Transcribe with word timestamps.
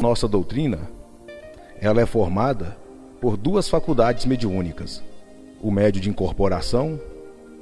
Nossa 0.00 0.28
doutrina, 0.28 0.88
ela 1.80 2.00
é 2.00 2.06
formada 2.06 2.76
por 3.20 3.36
duas 3.36 3.68
faculdades 3.68 4.26
mediúnicas, 4.26 5.02
o 5.60 5.72
médio 5.72 6.00
de 6.00 6.08
incorporação 6.08 7.00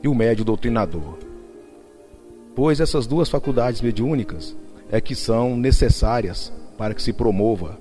e 0.02 0.08
o 0.08 0.14
médio 0.14 0.44
doutrinador. 0.44 1.16
Pois 2.54 2.78
essas 2.78 3.06
duas 3.06 3.30
faculdades 3.30 3.80
mediúnicas 3.80 4.54
é 4.90 5.00
que 5.00 5.14
são 5.14 5.56
necessárias 5.56 6.52
para 6.76 6.92
que 6.92 7.02
se 7.02 7.10
promova 7.10 7.78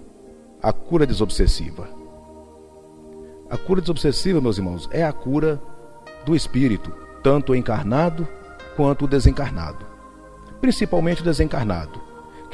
a 0.63 0.71
cura 0.71 1.05
desobsessiva. 1.05 1.89
A 3.49 3.57
cura 3.57 3.81
desobsessiva, 3.81 4.39
meus 4.39 4.57
irmãos, 4.57 4.87
é 4.89 5.03
a 5.03 5.11
cura 5.11 5.61
do 6.25 6.33
espírito, 6.33 6.93
tanto 7.21 7.51
o 7.51 7.55
encarnado 7.55 8.25
quanto 8.77 9.03
o 9.03 9.07
desencarnado. 9.07 9.85
Principalmente 10.61 11.21
o 11.21 11.25
desencarnado, 11.25 12.01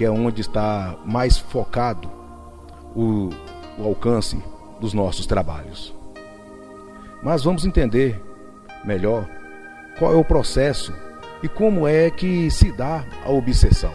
que 0.02 0.06
é 0.06 0.10
onde 0.10 0.42
está 0.42 0.98
mais 1.06 1.38
focado 1.38 2.10
o, 2.96 3.30
o 3.78 3.86
alcance 3.86 4.44
dos 4.80 4.96
nossos 4.96 5.28
trabalhos. 5.28 5.94
Mas 7.22 7.44
vamos 7.44 7.66
entender 7.66 8.20
melhor 8.84 9.30
qual 10.00 10.12
é 10.12 10.16
o 10.16 10.26
processo 10.26 10.92
e 11.44 11.48
como 11.48 11.88
é 11.88 12.10
que 12.10 12.50
se 12.50 12.72
dá 12.72 13.06
a 13.24 13.30
obsessão. 13.30 13.94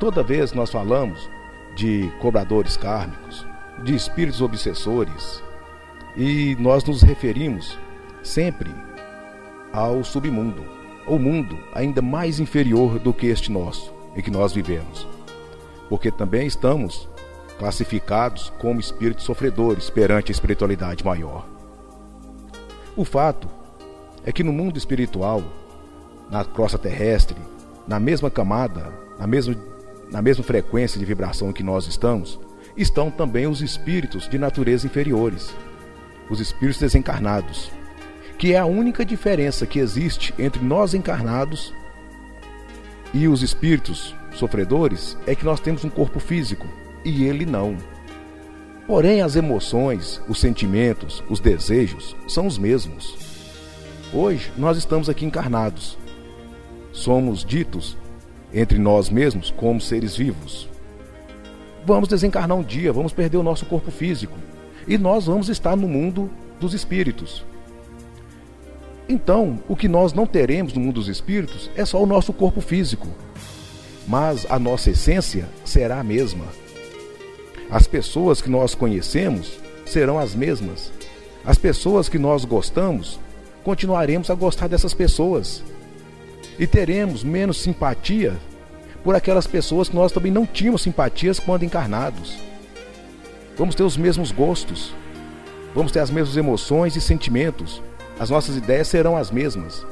Toda 0.00 0.22
vez 0.22 0.54
nós 0.54 0.70
falamos 0.70 1.28
de 1.76 2.10
cobradores 2.22 2.78
kármicos, 2.78 3.46
de 3.82 3.94
espíritos 3.94 4.40
obsessores, 4.40 5.42
e 6.16 6.56
nós 6.58 6.82
nos 6.84 7.02
referimos 7.02 7.78
sempre 8.22 8.74
ao 9.74 10.02
submundo, 10.02 10.64
ou 11.06 11.18
mundo 11.18 11.58
ainda 11.72 12.00
mais 12.00 12.40
inferior 12.40 12.98
do 12.98 13.12
que 13.12 13.26
este 13.26 13.50
nosso, 13.50 13.92
em 14.16 14.22
que 14.22 14.30
nós 14.30 14.52
vivemos. 14.52 15.06
Porque 15.88 16.10
também 16.10 16.46
estamos 16.46 17.08
classificados 17.58 18.52
como 18.58 18.80
espíritos 18.80 19.24
sofredores 19.24 19.90
perante 19.90 20.30
a 20.30 20.34
espiritualidade 20.34 21.04
maior. 21.04 21.46
O 22.96 23.04
fato 23.04 23.48
é 24.24 24.32
que 24.32 24.42
no 24.42 24.52
mundo 24.52 24.78
espiritual, 24.78 25.42
na 26.30 26.44
crosta 26.44 26.78
terrestre, 26.78 27.36
na 27.86 28.00
mesma 28.00 28.30
camada, 28.30 28.92
na 29.18 29.26
mesma, 29.26 29.56
na 30.10 30.22
mesma 30.22 30.42
frequência 30.42 30.98
de 30.98 31.04
vibração 31.04 31.50
em 31.50 31.52
que 31.52 31.62
nós 31.62 31.86
estamos, 31.86 32.40
estão 32.76 33.10
também 33.10 33.46
os 33.46 33.60
espíritos 33.60 34.28
de 34.28 34.38
natureza 34.38 34.86
inferiores, 34.86 35.54
os 36.30 36.40
espíritos 36.40 36.80
desencarnados, 36.80 37.70
que 38.38 38.52
é 38.52 38.58
a 38.58 38.66
única 38.66 39.04
diferença 39.04 39.66
que 39.66 39.78
existe 39.78 40.34
entre 40.38 40.62
nós 40.62 40.94
encarnados 40.94 41.72
e 43.14 43.28
os 43.28 43.42
espíritos 43.42 44.14
sofredores 44.32 45.16
é 45.24 45.36
que 45.36 45.44
nós 45.44 45.60
temos 45.60 45.84
um 45.84 45.88
corpo 45.88 46.18
físico 46.18 46.66
e 47.04 47.24
ele 47.24 47.46
não. 47.46 47.76
Porém, 48.88 49.22
as 49.22 49.36
emoções, 49.36 50.20
os 50.28 50.40
sentimentos, 50.40 51.22
os 51.30 51.38
desejos 51.38 52.16
são 52.26 52.46
os 52.46 52.58
mesmos. 52.58 53.16
Hoje 54.12 54.52
nós 54.58 54.76
estamos 54.76 55.08
aqui 55.08 55.24
encarnados. 55.24 55.96
Somos 56.92 57.44
ditos 57.44 57.96
entre 58.52 58.78
nós 58.78 59.08
mesmos 59.08 59.50
como 59.50 59.80
seres 59.80 60.16
vivos. 60.16 60.68
Vamos 61.86 62.08
desencarnar 62.08 62.56
um 62.56 62.62
dia, 62.62 62.92
vamos 62.92 63.12
perder 63.12 63.36
o 63.36 63.42
nosso 63.42 63.64
corpo 63.66 63.90
físico 63.90 64.36
e 64.88 64.98
nós 64.98 65.26
vamos 65.26 65.48
estar 65.48 65.76
no 65.76 65.88
mundo 65.88 66.28
dos 66.58 66.74
espíritos. 66.74 67.44
Então, 69.08 69.58
o 69.68 69.76
que 69.76 69.88
nós 69.88 70.12
não 70.12 70.26
teremos 70.26 70.72
no 70.72 70.80
mundo 70.80 70.94
dos 70.94 71.08
espíritos 71.08 71.70
é 71.76 71.84
só 71.84 72.02
o 72.02 72.06
nosso 72.06 72.32
corpo 72.32 72.60
físico, 72.60 73.06
mas 74.08 74.46
a 74.48 74.58
nossa 74.58 74.90
essência 74.90 75.46
será 75.64 76.00
a 76.00 76.04
mesma. 76.04 76.46
As 77.70 77.86
pessoas 77.86 78.40
que 78.40 78.48
nós 78.48 78.74
conhecemos 78.74 79.58
serão 79.84 80.18
as 80.18 80.34
mesmas. 80.34 80.92
As 81.44 81.58
pessoas 81.58 82.08
que 82.08 82.18
nós 82.18 82.44
gostamos, 82.44 83.20
continuaremos 83.62 84.30
a 84.30 84.34
gostar 84.34 84.68
dessas 84.68 84.94
pessoas. 84.94 85.62
E 86.58 86.66
teremos 86.66 87.22
menos 87.22 87.60
simpatia 87.60 88.34
por 89.02 89.14
aquelas 89.14 89.46
pessoas 89.46 89.88
que 89.88 89.96
nós 89.96 90.12
também 90.12 90.32
não 90.32 90.46
tínhamos 90.46 90.82
simpatias 90.82 91.38
quando 91.38 91.64
encarnados. 91.64 92.38
Vamos 93.56 93.74
ter 93.74 93.82
os 93.82 93.96
mesmos 93.96 94.32
gostos, 94.32 94.94
vamos 95.74 95.92
ter 95.92 96.00
as 96.00 96.10
mesmas 96.10 96.36
emoções 96.36 96.96
e 96.96 97.00
sentimentos, 97.00 97.82
as 98.18 98.30
nossas 98.30 98.56
ideias 98.56 98.88
serão 98.88 99.16
as 99.16 99.30
mesmas. 99.30 99.86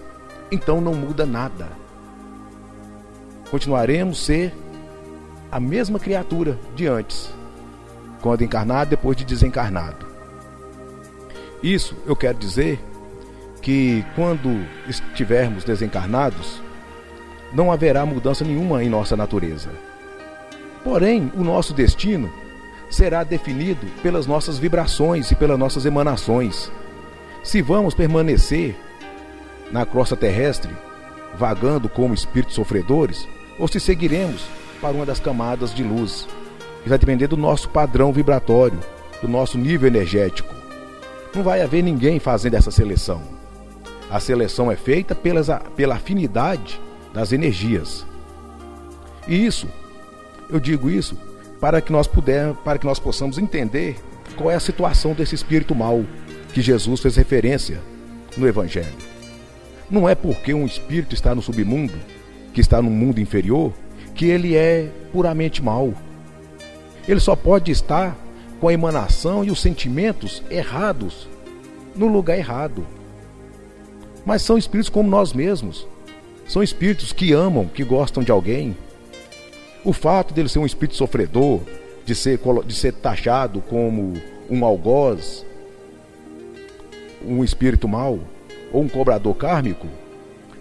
Então 0.50 0.80
não 0.80 0.94
muda 0.94 1.26
nada. 1.26 1.68
Continuaremos 3.50 4.24
ser 4.24 4.54
a 5.50 5.60
mesma 5.60 5.98
criatura 5.98 6.58
de 6.74 6.86
antes, 6.86 7.30
quando 8.20 8.42
encarnado 8.42 8.90
depois 8.90 9.16
de 9.16 9.24
desencarnado. 9.24 10.06
Isso 11.62 11.96
eu 12.06 12.16
quero 12.16 12.38
dizer 12.38 12.80
que 13.60 14.04
quando 14.16 14.66
estivermos 14.88 15.62
desencarnados, 15.62 16.60
não 17.52 17.70
haverá 17.70 18.04
mudança 18.04 18.44
nenhuma 18.44 18.82
em 18.82 18.88
nossa 18.88 19.16
natureza. 19.16 19.70
Porém, 20.82 21.30
o 21.36 21.44
nosso 21.44 21.72
destino 21.72 22.32
será 22.90 23.22
definido 23.22 23.86
pelas 24.02 24.26
nossas 24.26 24.58
vibrações 24.58 25.30
e 25.30 25.36
pelas 25.36 25.58
nossas 25.58 25.86
emanações. 25.86 26.72
Se 27.42 27.60
vamos 27.60 27.92
permanecer 27.92 28.76
na 29.72 29.84
crosta 29.84 30.16
terrestre, 30.16 30.70
vagando 31.34 31.88
como 31.88 32.14
espíritos 32.14 32.54
sofredores, 32.54 33.26
ou 33.58 33.66
se 33.66 33.80
seguiremos 33.80 34.44
para 34.80 34.94
uma 34.94 35.06
das 35.06 35.18
camadas 35.18 35.74
de 35.74 35.82
luz. 35.82 36.28
Isso 36.80 36.88
vai 36.88 36.98
depender 36.98 37.26
do 37.26 37.36
nosso 37.36 37.68
padrão 37.68 38.12
vibratório, 38.12 38.78
do 39.20 39.28
nosso 39.28 39.58
nível 39.58 39.88
energético. 39.88 40.54
Não 41.34 41.42
vai 41.42 41.62
haver 41.62 41.82
ninguém 41.82 42.18
fazendo 42.18 42.54
essa 42.54 42.70
seleção. 42.70 43.22
A 44.10 44.20
seleção 44.20 44.70
é 44.70 44.76
feita 44.76 45.14
pelas, 45.14 45.48
pela 45.74 45.94
afinidade 45.94 46.80
das 47.14 47.32
energias. 47.32 48.04
E 49.26 49.46
isso, 49.46 49.66
eu 50.50 50.60
digo 50.60 50.90
isso 50.90 51.16
para 51.60 51.80
que 51.80 51.92
nós 51.92 52.06
puder, 52.06 52.52
para 52.64 52.78
que 52.78 52.86
nós 52.86 52.98
possamos 52.98 53.38
entender 53.38 53.96
qual 54.36 54.50
é 54.50 54.54
a 54.54 54.60
situação 54.60 55.12
desse 55.12 55.34
espírito 55.34 55.74
mau 55.74 56.04
que 56.52 56.62
Jesus 56.62 57.00
fez 57.00 57.16
referência 57.16 57.80
no 58.36 58.46
evangelho. 58.46 59.12
Não 59.90 60.08
é 60.08 60.14
porque 60.14 60.54
um 60.54 60.64
espírito 60.64 61.14
está 61.14 61.34
no 61.34 61.42
submundo, 61.42 61.94
que 62.52 62.60
está 62.60 62.80
no 62.80 62.90
mundo 62.90 63.20
inferior, 63.20 63.72
que 64.14 64.26
ele 64.26 64.56
é 64.56 64.88
puramente 65.12 65.62
mau. 65.62 65.94
Ele 67.06 67.20
só 67.20 67.34
pode 67.34 67.70
estar 67.70 68.16
com 68.60 68.68
a 68.68 68.72
emanação 68.72 69.44
e 69.44 69.50
os 69.50 69.60
sentimentos 69.60 70.42
errados 70.50 71.28
no 71.96 72.06
lugar 72.06 72.38
errado. 72.38 72.86
Mas 74.24 74.42
são 74.42 74.56
espíritos 74.56 74.88
como 74.88 75.10
nós 75.10 75.32
mesmos, 75.32 75.86
são 76.46 76.62
espíritos 76.62 77.12
que 77.12 77.32
amam, 77.32 77.66
que 77.66 77.82
gostam 77.82 78.22
de 78.22 78.30
alguém. 78.30 78.76
O 79.84 79.92
fato 79.92 80.32
dele 80.32 80.48
ser 80.48 80.58
um 80.58 80.66
espírito 80.66 80.96
sofredor, 80.96 81.60
de 82.04 82.14
ser, 82.14 82.38
de 82.66 82.74
ser 82.74 82.92
taxado 82.92 83.60
como 83.60 84.14
um 84.48 84.64
algoz, 84.64 85.44
um 87.26 87.42
espírito 87.42 87.88
mau 87.88 88.20
ou 88.72 88.82
um 88.82 88.88
cobrador 88.88 89.34
kármico, 89.34 89.86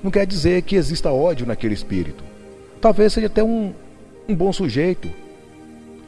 não 0.03 0.11
quer 0.11 0.25
dizer 0.25 0.63
que 0.63 0.75
exista 0.75 1.11
ódio 1.11 1.45
naquele 1.45 1.73
espírito. 1.73 2.23
Talvez 2.79 3.13
seja 3.13 3.27
até 3.27 3.43
um, 3.43 3.73
um 4.27 4.35
bom 4.35 4.51
sujeito, 4.51 5.09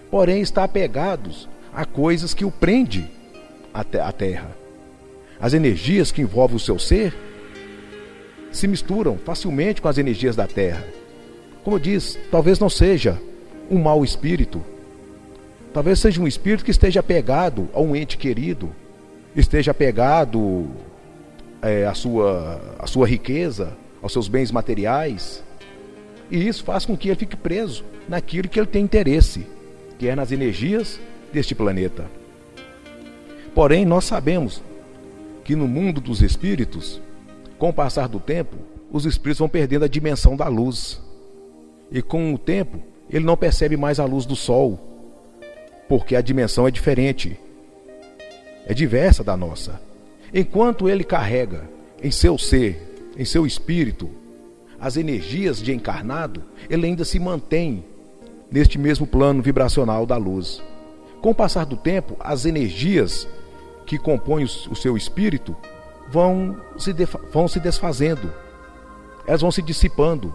porém 0.09 0.41
está 0.41 0.63
apegados 0.63 1.47
a 1.73 1.85
coisas 1.85 2.33
que 2.33 2.45
o 2.45 2.51
prende 2.51 3.05
à 3.73 3.83
terra. 4.11 4.55
As 5.39 5.53
energias 5.53 6.11
que 6.11 6.21
envolvem 6.21 6.57
o 6.57 6.59
seu 6.59 6.79
ser 6.79 7.13
se 8.51 8.67
misturam 8.67 9.17
facilmente 9.17 9.81
com 9.81 9.87
as 9.87 9.97
energias 9.97 10.35
da 10.35 10.47
terra. 10.47 10.85
Como 11.63 11.79
disse, 11.79 12.17
talvez 12.31 12.59
não 12.59 12.69
seja 12.69 13.19
um 13.69 13.79
mau 13.79 14.03
espírito. 14.03 14.63
Talvez 15.73 15.99
seja 15.99 16.21
um 16.21 16.27
espírito 16.27 16.63
que 16.63 16.71
esteja 16.71 16.99
apegado 16.99 17.67
a 17.73 17.81
um 17.81 17.95
ente 17.95 18.17
querido, 18.17 18.69
esteja 19.35 19.71
apegado 19.71 20.67
é, 21.61 21.85
à, 21.85 21.93
sua, 21.93 22.61
à 22.79 22.87
sua 22.87 23.07
riqueza, 23.07 23.75
aos 24.01 24.11
seus 24.13 24.27
bens 24.27 24.51
materiais. 24.51 25.43
E 26.29 26.47
isso 26.47 26.63
faz 26.63 26.85
com 26.85 26.97
que 26.97 27.09
ele 27.09 27.19
fique 27.19 27.35
preso 27.35 27.83
naquilo 28.07 28.49
que 28.49 28.59
ele 28.59 28.67
tem 28.67 28.83
interesse, 28.83 29.45
que 29.97 30.07
é 30.07 30.15
nas 30.15 30.31
energias 30.31 30.99
deste 31.31 31.53
planeta. 31.53 32.05
Porém, 33.53 33.85
nós 33.85 34.05
sabemos 34.05 34.63
que 35.43 35.55
no 35.55 35.67
mundo 35.67 36.01
dos 36.01 36.21
espíritos 36.21 37.01
com 37.63 37.69
o 37.69 37.73
passar 37.73 38.09
do 38.09 38.19
tempo, 38.19 38.57
os 38.91 39.05
espíritos 39.05 39.39
vão 39.39 39.47
perdendo 39.47 39.85
a 39.85 39.87
dimensão 39.87 40.35
da 40.35 40.49
luz. 40.49 41.01
E 41.89 42.01
com 42.01 42.33
o 42.33 42.37
tempo, 42.37 42.83
ele 43.09 43.23
não 43.23 43.37
percebe 43.37 43.77
mais 43.77 44.01
a 44.01 44.05
luz 44.05 44.25
do 44.25 44.35
sol, 44.35 44.77
porque 45.87 46.13
a 46.13 46.19
dimensão 46.19 46.67
é 46.67 46.71
diferente, 46.71 47.39
é 48.65 48.73
diversa 48.73 49.23
da 49.23 49.35
nossa. 49.35 49.79
Enquanto 50.33 50.89
ele 50.89 51.03
carrega 51.03 51.69
em 52.01 52.11
seu 52.11 52.37
ser, 52.37 53.11
em 53.17 53.25
seu 53.25 53.45
espírito, 53.45 54.09
as 54.79 54.97
energias 54.97 55.61
de 55.61 55.73
encarnado, 55.73 56.43
ele 56.69 56.87
ainda 56.87 57.05
se 57.05 57.19
mantém 57.19 57.85
neste 58.51 58.77
mesmo 58.77 59.07
plano 59.07 59.41
vibracional 59.41 60.05
da 60.05 60.17
luz. 60.17 60.61
Com 61.21 61.31
o 61.31 61.35
passar 61.35 61.65
do 61.65 61.77
tempo, 61.77 62.17
as 62.19 62.45
energias 62.45 63.27
que 63.85 63.97
compõem 63.97 64.43
o 64.43 64.75
seu 64.75 64.97
espírito 64.97 65.55
vão 66.09 66.57
se, 66.77 66.93
vão 67.31 67.47
se 67.47 67.59
desfazendo, 67.59 68.31
elas 69.25 69.41
vão 69.41 69.51
se 69.51 69.61
dissipando. 69.61 70.33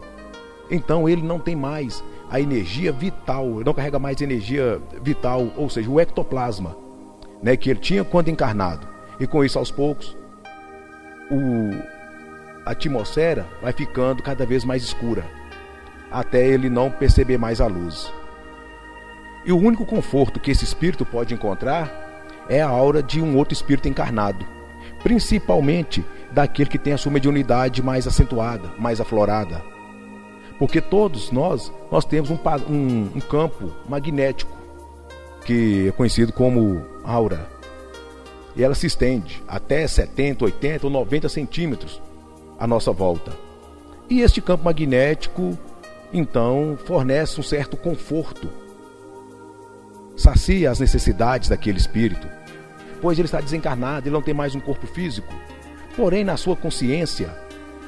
Então 0.70 1.08
ele 1.08 1.22
não 1.22 1.38
tem 1.38 1.54
mais 1.54 2.02
a 2.30 2.40
energia 2.40 2.92
vital, 2.92 3.46
não 3.64 3.74
carrega 3.74 3.98
mais 3.98 4.20
energia 4.20 4.80
vital, 5.02 5.50
ou 5.56 5.68
seja, 5.68 5.90
o 5.90 6.00
ectoplasma, 6.00 6.76
né, 7.42 7.56
que 7.56 7.70
ele 7.70 7.80
tinha 7.80 8.04
quando 8.04 8.28
encarnado. 8.28 8.86
E 9.18 9.26
com 9.26 9.44
isso, 9.44 9.58
aos 9.58 9.70
poucos, 9.70 10.16
o, 11.30 11.70
a 12.64 12.72
atmosfera 12.72 13.46
vai 13.62 13.72
ficando 13.72 14.22
cada 14.22 14.46
vez 14.46 14.64
mais 14.64 14.82
escura, 14.82 15.24
até 16.10 16.46
ele 16.46 16.68
não 16.68 16.90
perceber 16.90 17.38
mais 17.38 17.60
a 17.60 17.66
luz. 17.66 18.12
E 19.44 19.52
o 19.52 19.58
único 19.58 19.86
conforto 19.86 20.40
que 20.40 20.50
esse 20.50 20.64
espírito 20.64 21.04
pode 21.04 21.34
encontrar 21.34 21.90
é 22.48 22.60
a 22.60 22.68
aura 22.68 23.02
de 23.02 23.20
um 23.20 23.36
outro 23.36 23.54
espírito 23.54 23.88
encarnado, 23.88 24.46
principalmente 25.02 26.04
daquele 26.32 26.68
que 26.68 26.78
tem 26.78 26.92
a 26.92 26.98
sua 26.98 27.12
mediunidade 27.12 27.82
mais 27.82 28.06
acentuada, 28.06 28.70
mais 28.78 29.00
aflorada. 29.00 29.62
Porque 30.58 30.80
todos 30.80 31.30
nós, 31.30 31.72
nós 31.90 32.04
temos 32.04 32.30
um, 32.30 32.38
um, 32.68 33.10
um 33.14 33.20
campo 33.20 33.72
magnético, 33.88 34.52
que 35.44 35.88
é 35.88 35.92
conhecido 35.92 36.32
como 36.32 36.84
aura. 37.08 37.48
E 38.54 38.62
ela 38.62 38.74
se 38.74 38.86
estende 38.86 39.42
até 39.48 39.86
70, 39.86 40.44
80 40.44 40.86
ou 40.86 40.92
90 40.92 41.28
centímetros 41.28 42.02
à 42.58 42.66
nossa 42.66 42.92
volta. 42.92 43.32
E 44.10 44.20
este 44.20 44.42
campo 44.42 44.64
magnético, 44.64 45.58
então, 46.12 46.78
fornece 46.84 47.40
um 47.40 47.42
certo 47.42 47.76
conforto, 47.76 48.48
sacia 50.16 50.70
as 50.70 50.80
necessidades 50.80 51.48
daquele 51.48 51.78
espírito, 51.78 52.28
pois 53.00 53.18
ele 53.18 53.26
está 53.26 53.40
desencarnado, 53.40 54.08
ele 54.08 54.14
não 54.14 54.22
tem 54.22 54.34
mais 54.34 54.54
um 54.54 54.60
corpo 54.60 54.86
físico. 54.86 55.32
Porém, 55.96 56.24
na 56.24 56.36
sua 56.36 56.56
consciência, 56.56 57.34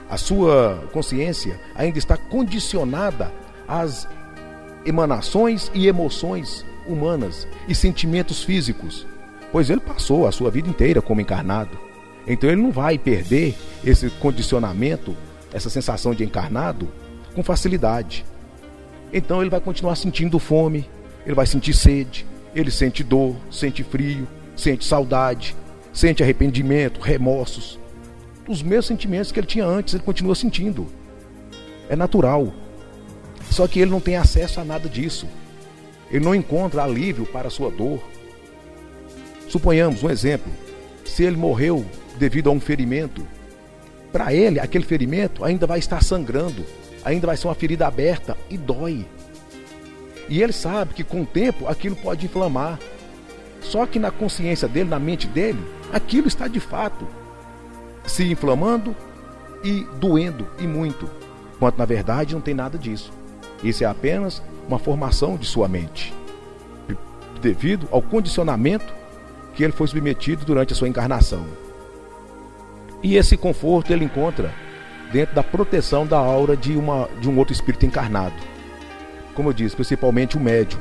a 0.08 0.16
sua 0.16 0.88
consciência 0.92 1.60
ainda 1.74 1.98
está 1.98 2.16
condicionada 2.16 3.32
às 3.66 4.08
emanações 4.84 5.70
e 5.74 5.86
emoções 5.86 6.64
humanas 6.86 7.46
e 7.68 7.74
sentimentos 7.74 8.42
físicos, 8.42 9.06
pois 9.52 9.70
ele 9.70 9.80
passou 9.80 10.26
a 10.26 10.32
sua 10.32 10.50
vida 10.50 10.68
inteira 10.68 11.02
como 11.02 11.20
encarnado. 11.20 11.78
Então 12.26 12.50
ele 12.50 12.60
não 12.60 12.70
vai 12.70 12.98
perder 12.98 13.54
esse 13.84 14.10
condicionamento, 14.10 15.16
essa 15.52 15.70
sensação 15.70 16.14
de 16.14 16.24
encarnado 16.24 16.88
com 17.34 17.42
facilidade. 17.42 18.24
Então 19.12 19.40
ele 19.40 19.50
vai 19.50 19.60
continuar 19.60 19.96
sentindo 19.96 20.38
fome, 20.38 20.88
ele 21.24 21.34
vai 21.34 21.46
sentir 21.46 21.74
sede, 21.74 22.26
ele 22.54 22.70
sente 22.70 23.02
dor, 23.02 23.36
sente 23.50 23.82
frio, 23.82 24.26
sente 24.56 24.84
saudade, 24.84 25.56
sente 25.92 26.22
arrependimento, 26.22 27.00
remorsos, 27.00 27.80
os 28.50 28.62
mesmos 28.62 28.86
sentimentos 28.86 29.30
que 29.30 29.38
ele 29.38 29.46
tinha 29.46 29.64
antes, 29.64 29.94
ele 29.94 30.02
continua 30.02 30.34
sentindo. 30.34 30.88
É 31.88 31.94
natural. 31.94 32.52
Só 33.48 33.68
que 33.68 33.78
ele 33.78 33.90
não 33.90 34.00
tem 34.00 34.16
acesso 34.16 34.60
a 34.60 34.64
nada 34.64 34.88
disso. 34.88 35.28
Ele 36.10 36.24
não 36.24 36.34
encontra 36.34 36.82
alívio 36.82 37.24
para 37.26 37.46
a 37.46 37.50
sua 37.50 37.70
dor. 37.70 38.00
Suponhamos 39.50 40.04
um 40.04 40.08
exemplo: 40.08 40.50
se 41.04 41.24
ele 41.24 41.36
morreu 41.36 41.84
devido 42.16 42.48
a 42.48 42.52
um 42.52 42.60
ferimento, 42.60 43.26
para 44.12 44.32
ele 44.32 44.60
aquele 44.60 44.84
ferimento 44.84 45.44
ainda 45.44 45.66
vai 45.66 45.80
estar 45.80 46.02
sangrando, 46.02 46.64
ainda 47.04 47.26
vai 47.26 47.36
ser 47.36 47.48
uma 47.48 47.54
ferida 47.54 47.86
aberta 47.86 48.36
e 48.48 48.56
dói. 48.56 49.04
E 50.28 50.40
ele 50.40 50.52
sabe 50.52 50.94
que 50.94 51.02
com 51.02 51.22
o 51.22 51.26
tempo 51.26 51.66
aquilo 51.66 51.96
pode 51.96 52.24
inflamar. 52.24 52.78
Só 53.60 53.84
que 53.84 53.98
na 53.98 54.10
consciência 54.10 54.68
dele, 54.68 54.88
na 54.88 54.98
mente 54.98 55.26
dele, 55.26 55.60
aquilo 55.92 56.28
está 56.28 56.46
de 56.46 56.60
fato 56.60 57.06
se 58.06 58.30
inflamando 58.30 58.94
e 59.64 59.84
doendo 59.98 60.46
e 60.58 60.66
muito, 60.66 61.10
quando 61.58 61.76
na 61.76 61.84
verdade 61.84 62.34
não 62.34 62.40
tem 62.40 62.54
nada 62.54 62.78
disso. 62.78 63.12
Isso 63.62 63.82
é 63.82 63.86
apenas 63.86 64.40
uma 64.66 64.78
formação 64.78 65.36
de 65.36 65.44
sua 65.44 65.68
mente, 65.68 66.14
devido 67.42 67.88
ao 67.90 68.00
condicionamento 68.00 68.99
que 69.60 69.64
ele 69.64 69.74
foi 69.74 69.86
submetido 69.88 70.42
durante 70.46 70.72
a 70.72 70.76
sua 70.76 70.88
encarnação. 70.88 71.44
E 73.02 73.18
esse 73.18 73.36
conforto 73.36 73.92
ele 73.92 74.06
encontra 74.06 74.50
dentro 75.12 75.34
da 75.34 75.42
proteção 75.42 76.06
da 76.06 76.16
aura 76.16 76.56
de, 76.56 76.78
uma, 76.78 77.10
de 77.20 77.28
um 77.28 77.36
outro 77.36 77.52
espírito 77.52 77.84
encarnado. 77.84 78.34
Como 79.34 79.50
eu 79.50 79.52
disse, 79.52 79.76
principalmente 79.76 80.38
o 80.38 80.40
médium, 80.40 80.80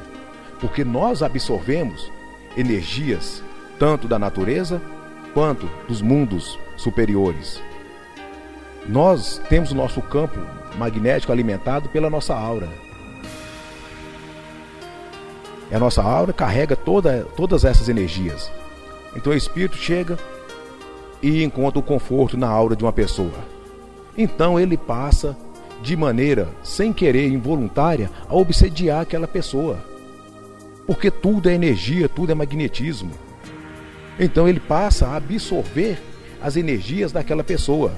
porque 0.62 0.86
nós 0.86 1.22
absorvemos 1.22 2.10
energias 2.56 3.44
tanto 3.78 4.08
da 4.08 4.18
natureza 4.18 4.81
quanto 5.34 5.70
dos 5.86 6.02
mundos 6.02 6.58
superiores. 6.78 7.62
Nós 8.88 9.42
temos 9.50 9.74
o 9.74 9.76
nosso 9.76 10.02
campo 10.02 10.40
magnético 10.78 11.34
alimentado 11.34 11.90
pela 11.90 12.10
nossa 12.10 12.34
aura. 12.34 12.70
E 15.70 15.76
a 15.76 15.80
nossa 15.80 16.02
aura 16.02 16.31
carrega 16.31 16.78
toda, 16.78 17.28
todas 17.36 17.66
essas 17.66 17.90
energias. 17.90 18.50
Então 19.15 19.33
o 19.33 19.35
espírito 19.35 19.77
chega 19.77 20.17
e 21.21 21.44
encontra 21.44 21.79
o 21.79 21.83
conforto 21.83 22.38
na 22.38 22.47
aura 22.47 22.75
de 22.75 22.83
uma 22.83 22.94
pessoa. 22.94 23.33
Então 24.17 24.59
ele 24.59 24.77
passa 24.77 25.35
de 25.81 25.95
maneira 25.95 26.50
sem 26.63 26.91
querer, 26.91 27.29
involuntária, 27.29 28.09
a 28.27 28.35
obsediar 28.35 29.01
aquela 29.01 29.27
pessoa. 29.27 29.79
Porque 30.85 31.09
tudo 31.09 31.50
é 31.50 31.53
energia, 31.53 32.09
tudo 32.09 32.31
é 32.31 32.35
magnetismo. 32.35 33.11
Então 34.19 34.47
ele 34.47 34.59
passa 34.59 35.07
a 35.07 35.15
absorver 35.15 35.97
as 36.41 36.57
energias 36.57 37.11
daquela 37.11 37.44
pessoa. 37.44 37.94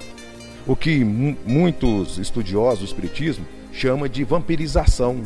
O 0.67 0.75
que 0.75 1.03
muitos 1.03 2.17
estudiosos 2.17 2.79
do 2.79 2.85
espiritismo 2.85 3.45
chama 3.71 4.07
de 4.07 4.23
vampirização. 4.23 5.21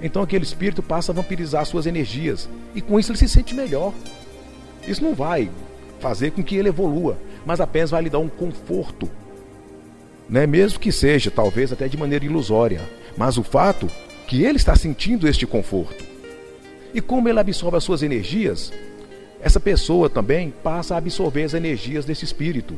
Então 0.00 0.22
aquele 0.22 0.44
espírito 0.44 0.82
passa 0.82 1.12
a 1.12 1.14
vampirizar 1.14 1.66
suas 1.66 1.84
energias 1.84 2.48
e 2.74 2.80
com 2.80 2.98
isso 2.98 3.12
ele 3.12 3.18
se 3.18 3.28
sente 3.28 3.54
melhor. 3.54 3.92
Isso 4.86 5.02
não 5.02 5.14
vai 5.14 5.50
fazer 5.98 6.32
com 6.32 6.42
que 6.42 6.56
ele 6.56 6.68
evolua, 6.68 7.18
mas 7.44 7.60
apenas 7.60 7.90
vai 7.90 8.02
lhe 8.02 8.10
dar 8.10 8.18
um 8.18 8.28
conforto. 8.28 9.08
Né? 10.28 10.46
Mesmo 10.46 10.78
que 10.78 10.92
seja, 10.92 11.30
talvez 11.30 11.72
até 11.72 11.88
de 11.88 11.96
maneira 11.96 12.24
ilusória, 12.24 12.80
mas 13.16 13.36
o 13.36 13.42
fato 13.42 13.88
que 14.26 14.44
ele 14.44 14.56
está 14.56 14.76
sentindo 14.76 15.28
este 15.28 15.46
conforto. 15.46 16.04
E 16.94 17.00
como 17.00 17.28
ele 17.28 17.40
absorve 17.40 17.76
as 17.76 17.84
suas 17.84 18.02
energias, 18.02 18.72
essa 19.40 19.58
pessoa 19.58 20.08
também 20.08 20.52
passa 20.62 20.94
a 20.94 20.98
absorver 20.98 21.44
as 21.44 21.54
energias 21.54 22.04
desse 22.04 22.24
espírito. 22.24 22.74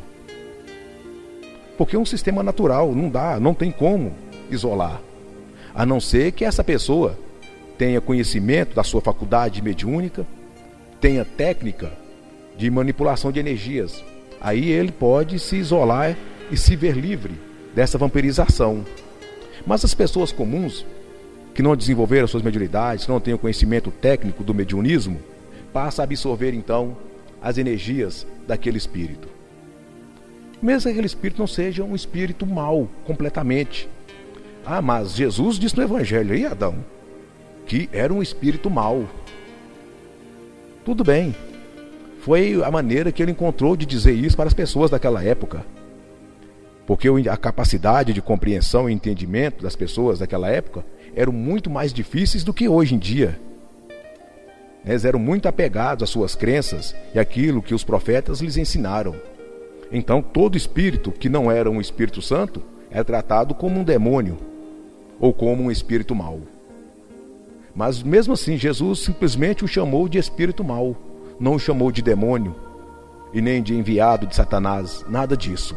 Porque 1.76 1.96
é 1.96 1.98
um 1.98 2.06
sistema 2.06 2.42
natural, 2.42 2.94
não 2.94 3.08
dá, 3.08 3.40
não 3.40 3.54
tem 3.54 3.70
como 3.70 4.12
isolar. 4.50 5.00
A 5.74 5.84
não 5.86 6.00
ser 6.00 6.32
que 6.32 6.44
essa 6.44 6.62
pessoa 6.62 7.18
tenha 7.78 8.00
conhecimento 8.00 8.74
da 8.74 8.84
sua 8.84 9.00
faculdade 9.00 9.62
mediúnica, 9.62 10.26
tenha 11.02 11.24
técnica 11.24 11.92
de 12.56 12.70
manipulação 12.70 13.32
de 13.32 13.40
energias. 13.40 14.02
Aí 14.40 14.70
ele 14.70 14.92
pode 14.92 15.36
se 15.40 15.56
isolar 15.56 16.16
e 16.48 16.56
se 16.56 16.76
ver 16.76 16.96
livre 16.96 17.34
dessa 17.74 17.98
vampirização. 17.98 18.86
Mas 19.66 19.84
as 19.84 19.94
pessoas 19.94 20.30
comuns, 20.30 20.86
que 21.54 21.62
não 21.62 21.76
desenvolveram 21.76 22.28
suas 22.28 22.42
mediunidades, 22.42 23.04
que 23.04 23.10
não 23.10 23.18
têm 23.18 23.34
o 23.34 23.38
conhecimento 23.38 23.90
técnico 23.90 24.44
do 24.44 24.54
mediunismo, 24.54 25.20
passa 25.72 26.02
a 26.02 26.04
absorver 26.04 26.54
então 26.54 26.96
as 27.42 27.58
energias 27.58 28.24
daquele 28.46 28.78
espírito. 28.78 29.28
Mesmo 30.62 30.82
que 30.82 30.92
aquele 30.92 31.06
espírito 31.06 31.40
não 31.40 31.48
seja 31.48 31.82
um 31.82 31.96
espírito 31.96 32.46
mau 32.46 32.88
completamente. 33.04 33.88
Ah, 34.64 34.80
mas 34.80 35.16
Jesus 35.16 35.58
disse 35.58 35.76
no 35.76 35.82
Evangelho 35.82 36.32
aí, 36.32 36.46
Adão, 36.46 36.76
que 37.66 37.88
era 37.92 38.14
um 38.14 38.22
espírito 38.22 38.70
mau. 38.70 39.08
Tudo 40.84 41.04
bem. 41.04 41.34
Foi 42.20 42.62
a 42.62 42.70
maneira 42.70 43.12
que 43.12 43.22
ele 43.22 43.32
encontrou 43.32 43.76
de 43.76 43.86
dizer 43.86 44.12
isso 44.12 44.36
para 44.36 44.48
as 44.48 44.54
pessoas 44.54 44.90
daquela 44.90 45.22
época. 45.22 45.64
Porque 46.86 47.08
a 47.08 47.36
capacidade 47.36 48.12
de 48.12 48.20
compreensão 48.20 48.90
e 48.90 48.92
entendimento 48.92 49.62
das 49.62 49.76
pessoas 49.76 50.18
daquela 50.18 50.48
época 50.48 50.84
eram 51.14 51.32
muito 51.32 51.70
mais 51.70 51.92
difíceis 51.92 52.42
do 52.42 52.52
que 52.52 52.68
hoje 52.68 52.94
em 52.94 52.98
dia. 52.98 53.38
Eles 54.84 55.04
eram 55.04 55.20
muito 55.20 55.46
apegados 55.46 56.02
às 56.02 56.10
suas 56.10 56.34
crenças 56.34 56.94
e 57.14 57.18
aquilo 57.18 57.62
que 57.62 57.74
os 57.74 57.84
profetas 57.84 58.40
lhes 58.40 58.56
ensinaram. 58.56 59.14
Então, 59.92 60.20
todo 60.20 60.56
espírito 60.56 61.12
que 61.12 61.28
não 61.28 61.50
era 61.50 61.70
um 61.70 61.80
Espírito 61.80 62.20
Santo 62.20 62.62
é 62.90 63.04
tratado 63.04 63.54
como 63.54 63.78
um 63.78 63.84
demônio 63.84 64.38
ou 65.20 65.32
como 65.32 65.62
um 65.62 65.70
espírito 65.70 66.14
mau. 66.14 66.40
Mas 67.74 68.02
mesmo 68.02 68.34
assim, 68.34 68.56
Jesus 68.56 69.00
simplesmente 69.00 69.64
o 69.64 69.68
chamou 69.68 70.08
de 70.08 70.18
espírito 70.18 70.62
mau, 70.62 70.96
não 71.40 71.54
o 71.54 71.58
chamou 71.58 71.90
de 71.90 72.02
demônio 72.02 72.54
e 73.32 73.40
nem 73.40 73.62
de 73.62 73.74
enviado 73.74 74.26
de 74.26 74.36
Satanás, 74.36 75.04
nada 75.08 75.36
disso. 75.36 75.76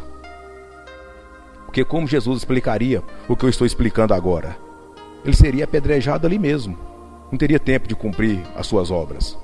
Porque 1.66 1.86
como 1.86 2.08
Jesus 2.08 2.40
explicaria 2.40 3.02
o 3.28 3.36
que 3.36 3.46
eu 3.46 3.50
estou 3.50 3.66
explicando 3.66 4.14
agora? 4.14 4.66
ele 5.26 5.36
seria 5.36 5.64
apedrejado 5.64 6.28
ali 6.28 6.38
mesmo. 6.38 6.78
Não 7.32 7.38
teria 7.38 7.60
tempo 7.60 7.88
de 7.88 7.96
cumprir 7.96 8.44
as 8.56 8.68
suas 8.68 8.92
obras. 8.92 9.38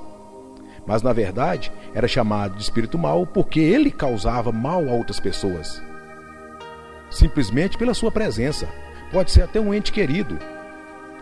Mas 0.86 1.02
na 1.02 1.12
verdade, 1.12 1.72
era 1.94 2.08
chamado 2.08 2.56
de 2.56 2.62
espírito 2.62 2.98
mau 2.98 3.26
porque 3.26 3.60
ele 3.60 3.90
causava 3.90 4.52
mal 4.52 4.88
a 4.88 4.94
outras 4.94 5.20
pessoas. 5.20 5.82
Simplesmente 7.10 7.78
pela 7.78 7.96
sua 7.96 8.12
presença. 8.12 8.70
Pode 9.12 9.32
ser 9.32 9.42
até 9.42 9.60
um 9.60 9.74
ente 9.74 9.92
querido, 9.92 10.40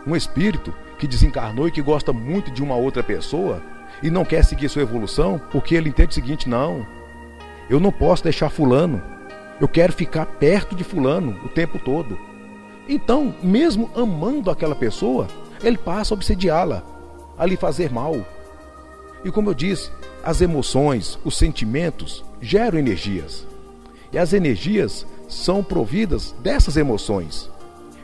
um 0.06 0.16
espírito 0.16 0.72
que 1.00 1.08
desencarnou 1.08 1.68
e 1.68 1.72
que 1.72 1.82
gosta 1.82 2.14
muito 2.14 2.52
de 2.52 2.62
uma 2.62 2.76
outra 2.76 3.02
pessoa 3.02 3.62
e 4.04 4.10
não 4.10 4.26
quer 4.26 4.44
seguir 4.44 4.70
sua 4.70 4.82
evolução 4.82 5.42
porque 5.52 5.74
ele 5.74 5.90
entende 5.90 6.12
o 6.12 6.14
seguinte: 6.14 6.48
não, 6.48 6.86
eu 7.70 7.80
não 7.80 7.92
posso 7.92 8.24
deixar 8.24 8.50
Fulano, 8.50 9.02
eu 9.60 9.68
quero 9.68 9.94
ficar 9.94 10.26
perto 10.26 10.76
de 10.76 10.84
Fulano 10.84 11.40
o 11.44 11.50
tempo 11.50 11.80
todo. 11.80 12.20
Então, 12.88 13.34
mesmo 13.42 13.90
amando 13.96 14.52
aquela 14.52 14.76
pessoa, 14.76 15.28
ele 15.64 15.78
passa 15.78 16.14
a 16.14 16.16
obsediá-la, 16.16 16.84
a 17.38 17.46
lhe 17.46 17.56
fazer 17.56 17.92
mal. 17.92 18.26
E 19.24 19.32
como 19.32 19.50
eu 19.50 19.54
disse, 19.54 19.92
as 20.24 20.42
emoções, 20.42 21.20
os 21.24 21.38
sentimentos 21.38 22.24
geram 22.42 22.80
energias. 22.80 23.48
E 24.12 24.18
as 24.18 24.34
energias 24.34 25.06
são 25.28 25.64
providas 25.64 26.34
dessas 26.42 26.78
emoções. 26.78 27.50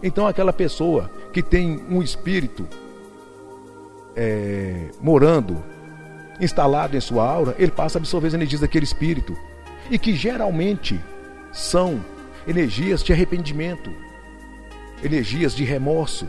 Então, 0.03 0.27
aquela 0.27 0.53
pessoa 0.53 1.09
que 1.33 1.41
tem 1.41 1.83
um 1.89 2.03
espírito 2.03 2.67
é, 4.15 4.89
morando, 5.01 5.63
instalado 6.39 6.95
em 6.95 7.01
sua 7.01 7.27
aura, 7.27 7.55
ele 7.57 7.71
passa 7.71 7.97
a 7.97 7.99
absorver 7.99 8.27
as 8.27 8.33
energias 8.33 8.61
daquele 8.61 8.85
espírito. 8.85 9.35
E 9.89 9.99
que 9.99 10.15
geralmente 10.15 10.99
são 11.51 12.03
energias 12.47 13.03
de 13.03 13.13
arrependimento, 13.13 13.91
energias 15.03 15.55
de 15.55 15.63
remorso, 15.63 16.27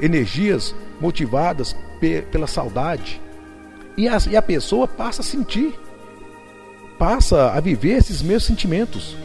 energias 0.00 0.74
motivadas 1.00 1.76
pe 2.00 2.22
pela 2.22 2.46
saudade. 2.46 3.20
E 3.96 4.08
a, 4.08 4.18
e 4.30 4.36
a 4.36 4.42
pessoa 4.42 4.86
passa 4.86 5.22
a 5.22 5.24
sentir, 5.24 5.74
passa 6.98 7.52
a 7.52 7.60
viver 7.60 7.96
esses 7.96 8.22
mesmos 8.22 8.44
sentimentos. 8.44 9.16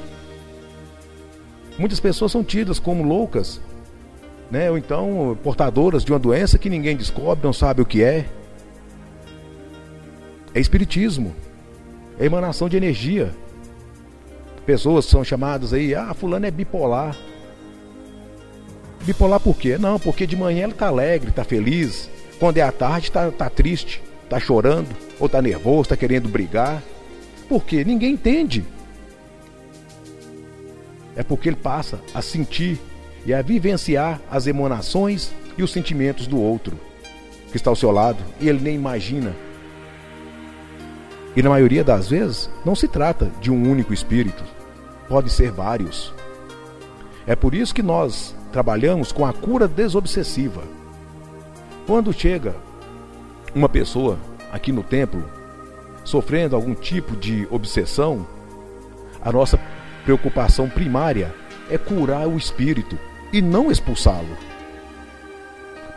Muitas 1.77 1.99
pessoas 1.99 2.31
são 2.31 2.43
tidas 2.43 2.79
como 2.79 3.03
loucas, 3.03 3.61
né? 4.51 4.69
ou 4.69 4.77
então 4.77 5.37
portadoras 5.41 6.03
de 6.03 6.11
uma 6.11 6.19
doença 6.19 6.59
que 6.59 6.69
ninguém 6.69 6.95
descobre, 6.95 7.43
não 7.43 7.53
sabe 7.53 7.81
o 7.81 7.85
que 7.85 8.03
é. 8.03 8.25
É 10.53 10.59
espiritismo, 10.59 11.33
é 12.19 12.25
emanação 12.25 12.67
de 12.67 12.75
energia. 12.75 13.33
Pessoas 14.65 15.05
são 15.05 15.23
chamadas 15.23 15.71
aí, 15.71 15.95
ah, 15.95 16.13
fulano 16.13 16.45
é 16.45 16.51
bipolar. 16.51 17.15
Bipolar 19.03 19.39
por 19.39 19.57
quê? 19.57 19.77
Não, 19.77 19.97
porque 19.97 20.27
de 20.27 20.35
manhã 20.35 20.63
ela 20.63 20.73
está 20.73 20.87
alegre, 20.87 21.29
está 21.29 21.45
feliz. 21.45 22.09
Quando 22.37 22.57
é 22.57 22.61
à 22.61 22.71
tarde, 22.71 23.07
está 23.07 23.31
tá 23.31 23.49
triste, 23.49 24.03
está 24.23 24.39
chorando, 24.39 24.89
ou 25.19 25.25
está 25.27 25.41
nervoso, 25.41 25.83
está 25.83 25.97
querendo 25.97 26.27
brigar. 26.27 26.83
Por 27.47 27.63
quê? 27.63 27.83
Ninguém 27.83 28.13
entende. 28.13 28.65
É 31.15 31.23
porque 31.23 31.49
ele 31.49 31.55
passa 31.55 31.99
a 32.13 32.21
sentir 32.21 32.79
e 33.25 33.33
a 33.33 33.41
vivenciar 33.41 34.19
as 34.29 34.47
emanações 34.47 35.31
e 35.57 35.63
os 35.63 35.71
sentimentos 35.71 36.27
do 36.27 36.39
outro 36.39 36.77
que 37.51 37.57
está 37.57 37.69
ao 37.69 37.75
seu 37.75 37.91
lado 37.91 38.19
e 38.39 38.47
ele 38.47 38.59
nem 38.59 38.75
imagina. 38.75 39.35
E 41.35 41.41
na 41.41 41.49
maioria 41.49 41.83
das 41.83 42.09
vezes, 42.09 42.49
não 42.65 42.75
se 42.75 42.87
trata 42.87 43.31
de 43.39 43.51
um 43.51 43.69
único 43.69 43.93
espírito, 43.93 44.43
pode 45.07 45.29
ser 45.29 45.51
vários. 45.51 46.13
É 47.27 47.35
por 47.35 47.53
isso 47.53 47.73
que 47.73 47.83
nós 47.83 48.35
trabalhamos 48.51 49.11
com 49.11 49.25
a 49.25 49.31
cura 49.31 49.67
desobsessiva. 49.67 50.63
Quando 51.85 52.11
chega 52.11 52.55
uma 53.53 53.69
pessoa 53.69 54.17
aqui 54.51 54.71
no 54.71 54.83
templo 54.83 55.23
sofrendo 56.03 56.55
algum 56.55 56.73
tipo 56.73 57.15
de 57.15 57.47
obsessão, 57.51 58.25
a 59.21 59.31
nossa 59.31 59.59
preocupação 60.03 60.67
primária 60.67 61.33
é 61.69 61.77
curar 61.77 62.27
o 62.27 62.37
espírito 62.37 62.97
e 63.31 63.41
não 63.41 63.71
expulsá-lo. 63.71 64.37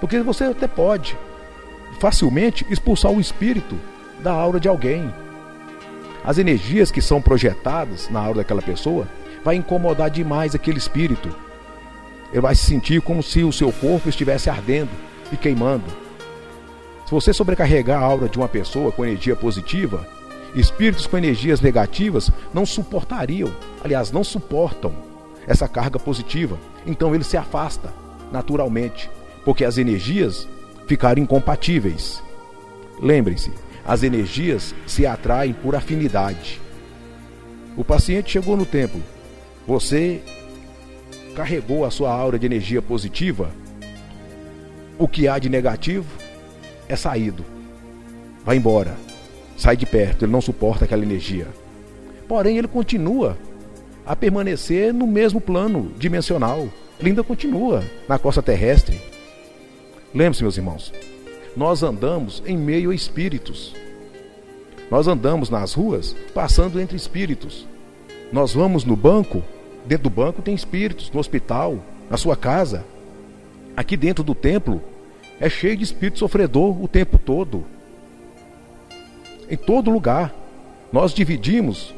Porque 0.01 0.21
você 0.21 0.45
até 0.45 0.67
pode 0.67 1.17
facilmente 1.99 2.67
expulsar 2.69 3.13
o 3.13 3.21
espírito 3.21 3.79
da 4.21 4.33
aura 4.33 4.61
de 4.61 4.69
alguém. 4.69 5.13
As 6.25 6.39
energias 6.39 6.91
que 6.91 7.03
são 7.03 7.21
projetadas 7.21 8.09
na 8.09 8.21
aura 8.21 8.39
daquela 8.39 8.63
pessoa 8.63 9.07
vai 9.45 9.57
incomodar 9.57 10.11
demais 10.11 10.55
aquele 10.55 10.79
espírito 10.79 11.45
ele 12.35 12.41
vai 12.41 12.55
se 12.57 12.65
sentir 12.65 13.01
como 13.01 13.23
se 13.23 13.45
o 13.45 13.53
seu 13.53 13.71
corpo 13.71 14.09
estivesse 14.09 14.51
ardendo 14.51 14.91
e 15.31 15.37
queimando. 15.37 15.85
Se 17.07 17.13
você 17.13 17.33
sobrecarregar 17.33 18.03
a 18.03 18.05
aura 18.05 18.29
de 18.29 18.37
uma 18.37 18.49
pessoa 18.49 18.91
com 18.91 19.05
energia 19.05 19.37
positiva, 19.37 20.05
espíritos 20.53 21.07
com 21.07 21.17
energias 21.17 21.61
negativas 21.61 22.33
não 22.53 22.67
suportariam, 22.67 23.55
aliás, 23.85 24.11
não 24.11 24.25
suportam 24.25 24.93
essa 25.47 25.69
carga 25.69 25.99
positiva. 25.99 26.59
Então 26.87 27.15
ele 27.15 27.25
se 27.25 27.37
afasta 27.37 27.93
naturalmente, 28.33 29.11
porque 29.45 29.65
as 29.65 29.79
energias 29.79 30.49
ficaram 30.87 31.23
incompatíveis. 31.23 32.23
Lembrem-se, 33.01 33.53
as 33.87 34.03
energias 34.03 34.75
se 34.87 35.07
atraem 35.07 35.53
por 35.53 35.75
afinidade. 35.75 36.61
O 37.77 37.85
paciente 37.85 38.33
chegou 38.33 38.57
no 38.57 38.65
templo. 38.65 39.03
Você 39.67 40.23
carregou 41.35 41.85
a 41.85 41.91
sua 41.91 42.13
aura 42.13 42.39
de 42.39 42.47
energia 42.47 42.81
positiva, 42.81 43.51
o 44.99 45.09
que 45.09 45.27
há 45.27 45.39
de 45.39 45.49
negativo 45.49 46.07
é 46.89 46.95
saído. 46.95 47.45
Vai 48.45 48.57
embora. 48.57 48.97
Sai 49.57 49.77
de 49.77 49.87
perto, 49.87 50.25
ele 50.25 50.33
não 50.33 50.41
suporta 50.41 50.85
aquela 50.85 51.03
energia. 51.03 51.49
Porém, 52.29 52.59
ele 52.59 52.69
continua 52.69 53.37
a 54.07 54.15
permanecer 54.15 54.93
no 54.93 55.07
mesmo 55.07 55.41
plano 55.41 55.93
dimensional. 55.99 56.69
Ele 56.99 57.11
ainda 57.11 57.25
continua 57.25 57.83
na 58.09 58.19
costa 58.19 58.43
terrestre. 58.43 59.01
Lembre-se, 60.15 60.43
meus 60.43 60.57
irmãos, 60.57 60.93
nós 61.57 61.83
andamos 61.83 62.43
em 62.47 62.57
meio 62.57 62.91
a 62.91 62.95
espíritos. 62.95 63.75
Nós 64.91 65.09
andamos 65.09 65.51
nas 65.51 65.75
ruas 65.75 66.15
passando 66.33 66.81
entre 66.81 66.97
espíritos. 66.97 67.67
Nós 68.33 68.53
vamos 68.53 68.85
no 68.85 68.95
banco 68.95 69.43
Dentro 69.85 70.05
do 70.05 70.11
banco 70.11 70.41
tem 70.41 70.55
espíritos, 70.55 71.11
no 71.11 71.21
hospital, 71.21 71.79
na 72.09 72.17
sua 72.17 72.37
casa. 72.37 72.85
Aqui 73.77 73.97
dentro 73.97 74.25
do 74.25 74.35
templo 74.35 74.83
é 75.39 75.49
cheio 75.51 75.77
de 75.77 75.85
espírito 75.85 76.19
sofredor 76.19 76.83
o 76.83 76.89
tempo 76.89 77.19
todo. 77.19 77.65
Em 79.49 79.57
todo 79.57 79.91
lugar. 79.91 80.35
Nós 80.91 81.13
dividimos 81.13 81.93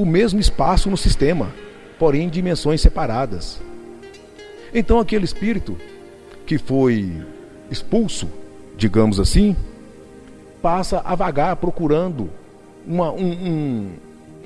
o 0.00 0.06
mesmo 0.06 0.40
espaço 0.40 0.88
no 0.88 0.96
sistema, 0.96 1.52
porém 1.98 2.22
em 2.22 2.28
dimensões 2.30 2.80
separadas. 2.80 3.60
Então 4.72 4.98
aquele 4.98 5.26
espírito 5.26 5.76
que 6.46 6.56
foi 6.56 7.22
expulso, 7.70 8.26
digamos 8.78 9.20
assim, 9.20 9.54
passa 10.62 11.02
a 11.04 11.14
vagar 11.14 11.54
procurando 11.56 12.30
uma, 12.86 13.12
um, 13.12 13.30
um, 13.30 13.90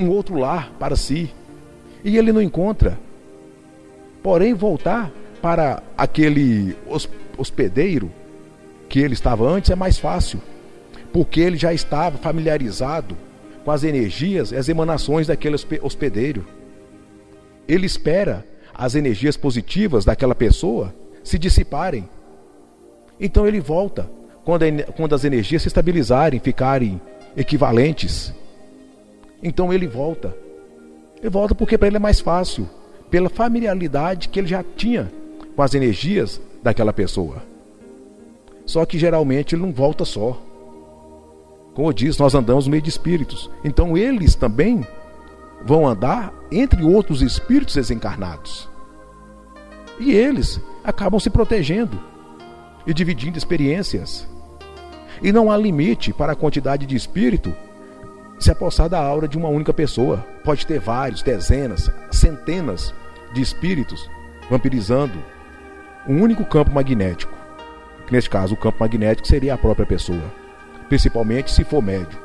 um 0.00 0.08
outro 0.10 0.36
lar 0.36 0.72
para 0.76 0.96
si 0.96 1.30
e 2.02 2.18
ele 2.18 2.32
não 2.32 2.42
encontra. 2.42 2.98
Porém, 4.24 4.54
voltar 4.54 5.12
para 5.40 5.84
aquele 5.96 6.76
hospedeiro 7.38 8.10
que 8.88 8.98
ele 8.98 9.14
estava 9.14 9.48
antes 9.48 9.70
é 9.70 9.76
mais 9.76 9.98
fácil, 9.98 10.40
porque 11.12 11.40
ele 11.40 11.56
já 11.56 11.72
estava 11.72 12.18
familiarizado 12.18 13.16
com 13.64 13.70
as 13.70 13.82
energias 13.82 14.52
e 14.52 14.56
as 14.56 14.68
emanações 14.68 15.26
daquele 15.26 15.56
hospedeiro. 15.82 16.44
Ele 17.66 17.86
espera 17.86 18.44
as 18.74 18.94
energias 18.94 19.36
positivas 19.36 20.04
daquela 20.04 20.34
pessoa 20.34 20.94
se 21.22 21.38
dissiparem. 21.38 22.08
Então 23.18 23.46
ele 23.46 23.60
volta 23.60 24.10
quando, 24.44 24.64
quando 24.96 25.14
as 25.14 25.24
energias 25.24 25.62
se 25.62 25.68
estabilizarem, 25.68 26.40
ficarem 26.40 27.00
equivalentes. 27.36 28.34
Então 29.42 29.72
ele 29.72 29.86
volta. 29.86 30.36
Ele 31.20 31.30
volta 31.30 31.54
porque 31.54 31.78
para 31.78 31.88
ele 31.88 31.96
é 31.96 32.00
mais 32.00 32.20
fácil, 32.20 32.68
pela 33.10 33.30
familiaridade 33.30 34.28
que 34.28 34.38
ele 34.38 34.48
já 34.48 34.62
tinha 34.76 35.10
com 35.56 35.62
as 35.62 35.74
energias 35.74 36.40
daquela 36.62 36.92
pessoa. 36.92 37.42
Só 38.66 38.84
que 38.84 38.98
geralmente 38.98 39.54
ele 39.54 39.62
não 39.62 39.72
volta 39.72 40.04
só. 40.04 40.40
Como 41.74 41.88
eu 41.88 41.92
disse, 41.92 42.20
nós 42.20 42.34
andamos 42.34 42.66
no 42.66 42.70
meio 42.70 42.82
de 42.82 42.90
espíritos. 42.90 43.50
Então 43.64 43.96
eles 43.96 44.34
também 44.34 44.86
vão 45.64 45.86
andar 45.86 46.32
entre 46.50 46.84
outros 46.84 47.20
espíritos 47.20 47.74
desencarnados. 47.74 48.68
E 49.98 50.12
eles 50.12 50.60
acabam 50.82 51.18
se 51.18 51.30
protegendo 51.30 51.98
e 52.86 52.94
dividindo 52.94 53.38
experiências. 53.38 54.28
E 55.22 55.32
não 55.32 55.50
há 55.50 55.56
limite 55.56 56.12
para 56.12 56.32
a 56.32 56.36
quantidade 56.36 56.86
de 56.86 56.96
espírito 56.96 57.54
se 58.38 58.50
apossar 58.50 58.88
da 58.88 59.00
aura 59.00 59.26
de 59.26 59.38
uma 59.38 59.48
única 59.48 59.72
pessoa. 59.72 60.18
Pode 60.44 60.66
ter 60.66 60.80
vários, 60.80 61.22
dezenas, 61.22 61.90
centenas 62.10 62.94
de 63.32 63.40
espíritos 63.40 64.08
vampirizando 64.50 65.18
um 66.06 66.22
único 66.22 66.44
campo 66.44 66.70
magnético. 66.70 67.32
Que 68.06 68.12
neste 68.12 68.28
caso, 68.28 68.54
o 68.54 68.56
campo 68.56 68.78
magnético 68.80 69.26
seria 69.26 69.54
a 69.54 69.58
própria 69.58 69.86
pessoa, 69.86 70.22
principalmente 70.88 71.50
se 71.50 71.64
for 71.64 71.82
médio. 71.82 72.18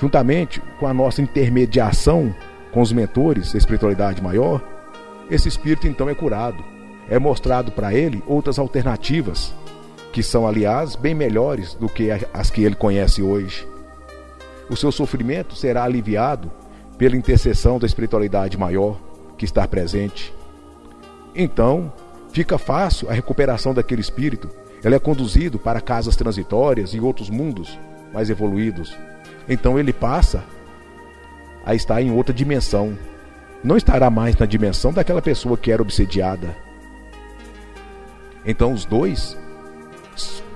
Juntamente 0.00 0.60
com 0.78 0.86
a 0.86 0.94
nossa 0.94 1.20
intermediação 1.20 2.34
com 2.72 2.80
os 2.80 2.92
mentores 2.92 3.52
da 3.52 3.58
espiritualidade 3.58 4.22
maior, 4.22 4.62
esse 5.30 5.48
espírito 5.48 5.86
então 5.86 6.08
é 6.08 6.14
curado. 6.14 6.62
É 7.08 7.18
mostrado 7.18 7.72
para 7.72 7.94
ele 7.94 8.22
outras 8.26 8.58
alternativas, 8.58 9.54
que 10.12 10.22
são, 10.22 10.46
aliás, 10.46 10.94
bem 10.94 11.14
melhores 11.14 11.74
do 11.74 11.88
que 11.88 12.10
as 12.10 12.50
que 12.50 12.62
ele 12.62 12.74
conhece 12.74 13.22
hoje. 13.22 13.66
O 14.68 14.76
seu 14.76 14.92
sofrimento 14.92 15.54
será 15.54 15.84
aliviado 15.84 16.50
pela 16.98 17.16
intercessão 17.16 17.78
da 17.78 17.86
espiritualidade 17.86 18.58
maior 18.58 18.98
que 19.38 19.44
está 19.44 19.66
presente. 19.66 20.34
Então, 21.34 21.90
fica 22.30 22.58
fácil 22.58 23.08
a 23.08 23.14
recuperação 23.14 23.72
daquele 23.72 24.00
espírito. 24.00 24.50
Ele 24.84 24.94
é 24.94 24.98
conduzido 24.98 25.58
para 25.58 25.80
casas 25.80 26.16
transitórias 26.16 26.92
e 26.92 27.00
outros 27.00 27.30
mundos 27.30 27.78
mais 28.12 28.30
evoluídos. 28.30 28.96
Então 29.48 29.78
ele 29.78 29.92
passa 29.92 30.44
a 31.64 31.74
estar 31.74 32.00
em 32.02 32.10
outra 32.10 32.34
dimensão. 32.34 32.96
Não 33.62 33.76
estará 33.76 34.10
mais 34.10 34.36
na 34.36 34.46
dimensão 34.46 34.92
daquela 34.92 35.22
pessoa 35.22 35.56
que 35.56 35.70
era 35.72 35.82
obsediada. 35.82 36.56
Então 38.44 38.72
os 38.72 38.84
dois 38.84 39.36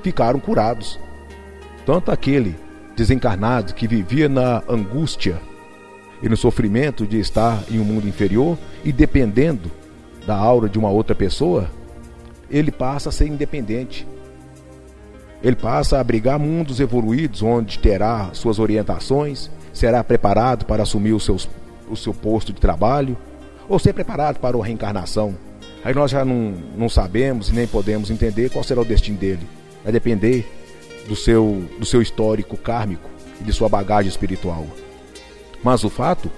ficaram 0.02 0.40
curados. 0.40 0.98
Tanto 1.84 2.10
aquele 2.10 2.56
desencarnado 2.94 3.74
que 3.74 3.88
vivia 3.88 4.28
na 4.28 4.62
angústia 4.68 5.40
e 6.22 6.28
no 6.28 6.36
sofrimento 6.36 7.06
de 7.06 7.18
estar 7.18 7.64
em 7.70 7.80
um 7.80 7.84
mundo 7.84 8.06
inferior 8.06 8.56
e 8.84 8.92
dependendo 8.92 9.70
da 10.26 10.36
aura 10.36 10.68
de 10.68 10.78
uma 10.78 10.88
outra 10.88 11.14
pessoa, 11.14 11.68
ele 12.48 12.70
passa 12.70 13.08
a 13.08 13.12
ser 13.12 13.26
independente. 13.26 14.06
Ele 15.42 15.56
passa 15.56 15.96
a 15.96 16.00
abrigar 16.00 16.38
mundos 16.38 16.78
evoluídos 16.78 17.42
onde 17.42 17.78
terá 17.78 18.30
suas 18.32 18.58
orientações, 18.58 19.50
será 19.72 20.02
preparado 20.04 20.64
para 20.64 20.84
assumir 20.84 21.12
os 21.12 21.24
seus, 21.24 21.48
o 21.88 21.96
seu 21.96 22.14
posto 22.14 22.52
de 22.52 22.60
trabalho 22.60 23.16
ou 23.68 23.78
ser 23.78 23.92
preparado 23.92 24.38
para 24.38 24.56
a 24.56 24.64
reencarnação. 24.64 25.34
Aí 25.84 25.92
nós 25.92 26.10
já 26.10 26.24
não, 26.24 26.54
não 26.76 26.88
sabemos 26.88 27.48
e 27.48 27.52
nem 27.52 27.66
podemos 27.66 28.10
entender 28.10 28.50
qual 28.50 28.62
será 28.62 28.80
o 28.80 28.84
destino 28.84 29.18
dele. 29.18 29.46
Vai 29.82 29.92
depender 29.92 30.46
do 31.08 31.16
seu, 31.16 31.66
do 31.78 31.84
seu 31.84 32.00
histórico 32.00 32.56
kármico 32.56 33.10
e 33.40 33.44
de 33.44 33.52
sua 33.52 33.68
bagagem 33.68 34.08
espiritual. 34.08 34.66
Mas 35.62 35.82
o 35.82 35.90
fato 35.90 36.30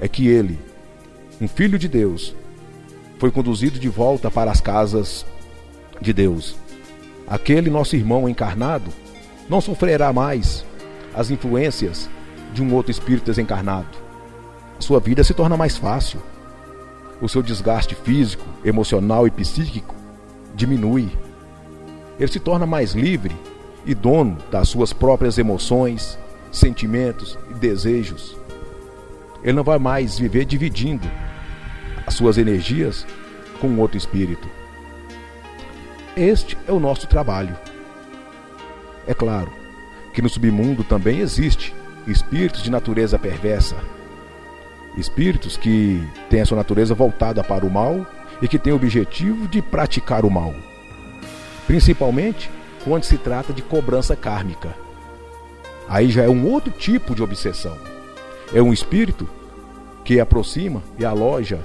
é 0.00 0.08
que 0.08 0.26
ele, 0.26 0.58
um 1.40 1.46
filho 1.46 1.78
de 1.78 1.88
Deus, 1.88 2.34
foi 3.18 3.30
conduzido 3.30 3.78
de 3.78 3.88
volta 3.88 4.30
para 4.30 4.50
as 4.50 4.60
casas 4.60 5.24
de 6.00 6.12
Deus. 6.12 6.56
Aquele 7.30 7.70
nosso 7.70 7.94
irmão 7.94 8.28
encarnado 8.28 8.90
não 9.48 9.60
sofrerá 9.60 10.12
mais 10.12 10.66
as 11.14 11.30
influências 11.30 12.10
de 12.52 12.60
um 12.60 12.74
outro 12.74 12.90
espírito 12.90 13.26
desencarnado. 13.26 13.86
A 14.76 14.82
sua 14.82 14.98
vida 14.98 15.22
se 15.22 15.32
torna 15.32 15.56
mais 15.56 15.76
fácil. 15.76 16.20
O 17.22 17.28
seu 17.28 17.40
desgaste 17.40 17.94
físico, 17.94 18.44
emocional 18.64 19.28
e 19.28 19.30
psíquico 19.30 19.94
diminui. 20.56 21.08
Ele 22.18 22.32
se 22.32 22.40
torna 22.40 22.66
mais 22.66 22.94
livre 22.94 23.36
e 23.86 23.94
dono 23.94 24.36
das 24.50 24.68
suas 24.68 24.92
próprias 24.92 25.38
emoções, 25.38 26.18
sentimentos 26.50 27.38
e 27.48 27.54
desejos. 27.54 28.36
Ele 29.40 29.52
não 29.52 29.62
vai 29.62 29.78
mais 29.78 30.18
viver 30.18 30.44
dividindo 30.46 31.08
as 32.04 32.14
suas 32.14 32.38
energias 32.38 33.06
com 33.60 33.78
outro 33.78 33.96
espírito. 33.96 34.48
Este 36.20 36.54
é 36.68 36.72
o 36.72 36.78
nosso 36.78 37.06
trabalho. 37.06 37.56
É 39.06 39.14
claro 39.14 39.50
que 40.12 40.20
no 40.20 40.28
submundo 40.28 40.84
também 40.84 41.20
existe 41.20 41.74
espíritos 42.06 42.62
de 42.62 42.70
natureza 42.70 43.18
perversa, 43.18 43.74
espíritos 44.98 45.56
que 45.56 46.06
têm 46.28 46.42
a 46.42 46.44
sua 46.44 46.58
natureza 46.58 46.94
voltada 46.94 47.42
para 47.42 47.64
o 47.64 47.70
mal 47.70 48.06
e 48.42 48.46
que 48.46 48.58
têm 48.58 48.70
o 48.70 48.76
objetivo 48.76 49.48
de 49.48 49.62
praticar 49.62 50.26
o 50.26 50.30
mal, 50.30 50.54
principalmente 51.66 52.50
quando 52.84 53.04
se 53.04 53.16
trata 53.16 53.54
de 53.54 53.62
cobrança 53.62 54.14
kármica. 54.14 54.76
Aí 55.88 56.10
já 56.10 56.24
é 56.24 56.28
um 56.28 56.46
outro 56.52 56.70
tipo 56.70 57.14
de 57.14 57.22
obsessão. 57.22 57.78
É 58.52 58.60
um 58.60 58.74
espírito 58.74 59.26
que 60.04 60.20
aproxima 60.20 60.82
e 60.98 61.04
aloja, 61.06 61.60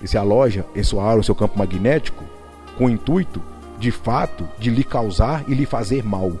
e 0.00 0.08
se 0.08 0.16
aloja 0.16 0.64
em 0.74 0.82
sua 0.82 1.04
aura, 1.04 1.20
em 1.20 1.24
seu 1.24 1.34
campo 1.34 1.58
magnético, 1.58 2.24
com 2.78 2.86
o 2.86 2.90
intuito, 2.90 3.42
de 3.78 3.90
fato, 3.90 4.48
de 4.58 4.70
lhe 4.70 4.84
causar 4.84 5.44
e 5.48 5.54
lhe 5.54 5.64
fazer 5.64 6.04
mal. 6.04 6.32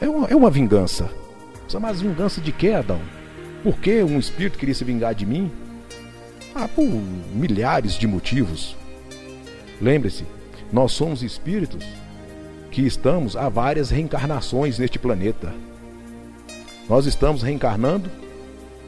É 0.00 0.08
uma, 0.08 0.26
é 0.28 0.36
uma 0.36 0.50
vingança. 0.50 1.10
Mas 1.80 2.00
vingança 2.00 2.40
de 2.40 2.52
quê, 2.52 2.70
Adão? 2.70 3.00
Por 3.62 3.78
que 3.78 4.02
um 4.02 4.18
espírito 4.18 4.58
queria 4.58 4.74
se 4.74 4.84
vingar 4.84 5.14
de 5.14 5.26
mim? 5.26 5.50
Ah, 6.54 6.68
por 6.68 6.86
milhares 7.34 7.94
de 7.94 8.06
motivos. 8.06 8.76
Lembre-se, 9.80 10.24
nós 10.72 10.92
somos 10.92 11.22
espíritos 11.22 11.84
que 12.70 12.82
estamos 12.82 13.36
há 13.36 13.48
várias 13.48 13.90
reencarnações 13.90 14.78
neste 14.78 14.98
planeta. 14.98 15.52
Nós 16.88 17.06
estamos 17.06 17.42
reencarnando 17.42 18.10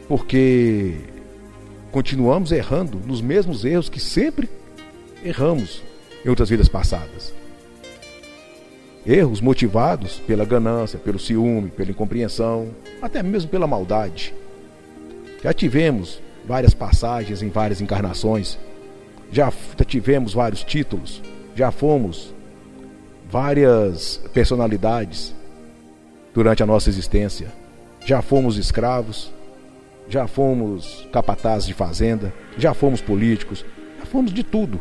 porque 0.06 0.96
continuamos 1.90 2.52
errando 2.52 3.00
nos 3.04 3.20
mesmos 3.20 3.64
erros 3.64 3.88
que 3.88 3.98
sempre 3.98 4.48
erramos 5.24 5.82
em 6.26 6.28
outras 6.28 6.50
vidas 6.50 6.68
passadas. 6.68 7.32
Erros 9.06 9.40
motivados 9.40 10.18
pela 10.18 10.44
ganância, 10.44 10.98
pelo 10.98 11.20
ciúme, 11.20 11.70
pela 11.70 11.92
incompreensão, 11.92 12.74
até 13.00 13.22
mesmo 13.22 13.48
pela 13.48 13.68
maldade. 13.68 14.34
Já 15.40 15.52
tivemos 15.52 16.20
várias 16.44 16.74
passagens 16.74 17.40
em 17.40 17.48
várias 17.48 17.80
encarnações, 17.80 18.58
já 19.30 19.52
tivemos 19.86 20.34
vários 20.34 20.64
títulos, 20.64 21.22
já 21.54 21.70
fomos 21.70 22.34
várias 23.30 24.20
personalidades 24.34 25.32
durante 26.34 26.62
a 26.62 26.66
nossa 26.66 26.88
existência. 26.88 27.52
Já 28.04 28.22
fomos 28.22 28.56
escravos, 28.56 29.32
já 30.08 30.26
fomos 30.28 31.08
capatazes 31.12 31.66
de 31.66 31.74
fazenda, 31.74 32.32
já 32.56 32.72
fomos 32.72 33.00
políticos, 33.00 33.64
já 33.98 34.06
fomos 34.06 34.32
de 34.32 34.44
tudo. 34.44 34.80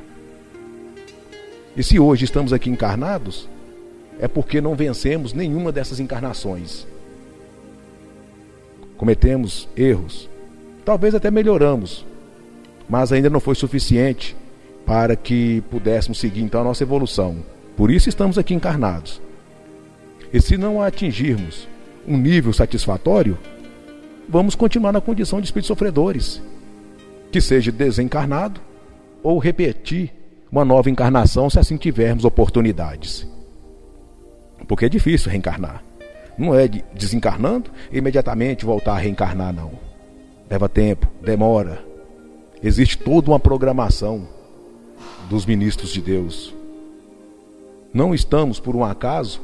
E 1.76 1.84
se 1.84 2.00
hoje 2.00 2.24
estamos 2.24 2.54
aqui 2.54 2.70
encarnados, 2.70 3.50
é 4.20 4.28
porque 4.28 4.62
não 4.62 4.76
vencemos 4.76 5.34
nenhuma 5.34 5.72
dessas 5.72 6.00
encarnações. 6.00 6.88
Cometemos 8.96 9.68
erros, 9.76 10.30
talvez 10.86 11.14
até 11.14 11.30
melhoramos, 11.30 12.06
mas 12.88 13.12
ainda 13.12 13.30
não 13.30 13.42
foi 13.42 13.56
suficiente 13.56 14.36
para 14.86 15.16
que 15.18 15.62
pudéssemos 15.70 16.18
seguir 16.18 16.42
então 16.42 16.62
a 16.62 16.64
nossa 16.64 16.84
evolução. 16.84 17.38
Por 17.76 17.92
isso 17.92 18.08
estamos 18.08 18.38
aqui 18.38 18.54
encarnados. 18.54 19.22
E 20.32 20.42
se 20.42 20.58
não 20.58 20.82
atingirmos 20.82 21.68
um 22.08 22.18
nível 22.18 22.54
satisfatório, 22.54 23.38
vamos 24.30 24.56
continuar 24.56 24.94
na 24.94 25.02
condição 25.02 25.42
de 25.42 25.48
espíritos 25.48 25.68
sofredores, 25.68 26.42
que 27.32 27.42
seja 27.42 27.72
desencarnado 27.72 28.62
ou 29.22 29.40
repetir 29.40 30.14
uma 30.56 30.64
nova 30.64 30.90
encarnação 30.90 31.50
se 31.50 31.60
assim 31.60 31.76
tivermos 31.76 32.24
oportunidades. 32.24 33.28
Porque 34.66 34.86
é 34.86 34.90
difícil 34.90 35.30
reencarnar. 35.30 35.84
Não 36.38 36.56
é 36.56 36.66
de 36.66 36.82
desencarnando 36.94 37.70
e 37.92 37.98
imediatamente 37.98 38.64
voltar 38.64 38.94
a 38.94 38.98
reencarnar, 38.98 39.54
não. 39.54 39.74
Leva 40.50 40.70
tempo, 40.70 41.08
demora. 41.22 41.84
Existe 42.64 42.98
toda 42.98 43.30
uma 43.32 43.40
programação 43.40 44.30
dos 45.30 45.46
ministros 45.46 45.92
de 45.92 46.02
Deus. 46.02 46.56
Não 47.94 48.16
estamos, 48.16 48.58
por 48.58 48.78
um 48.78 48.84
acaso, 48.86 49.42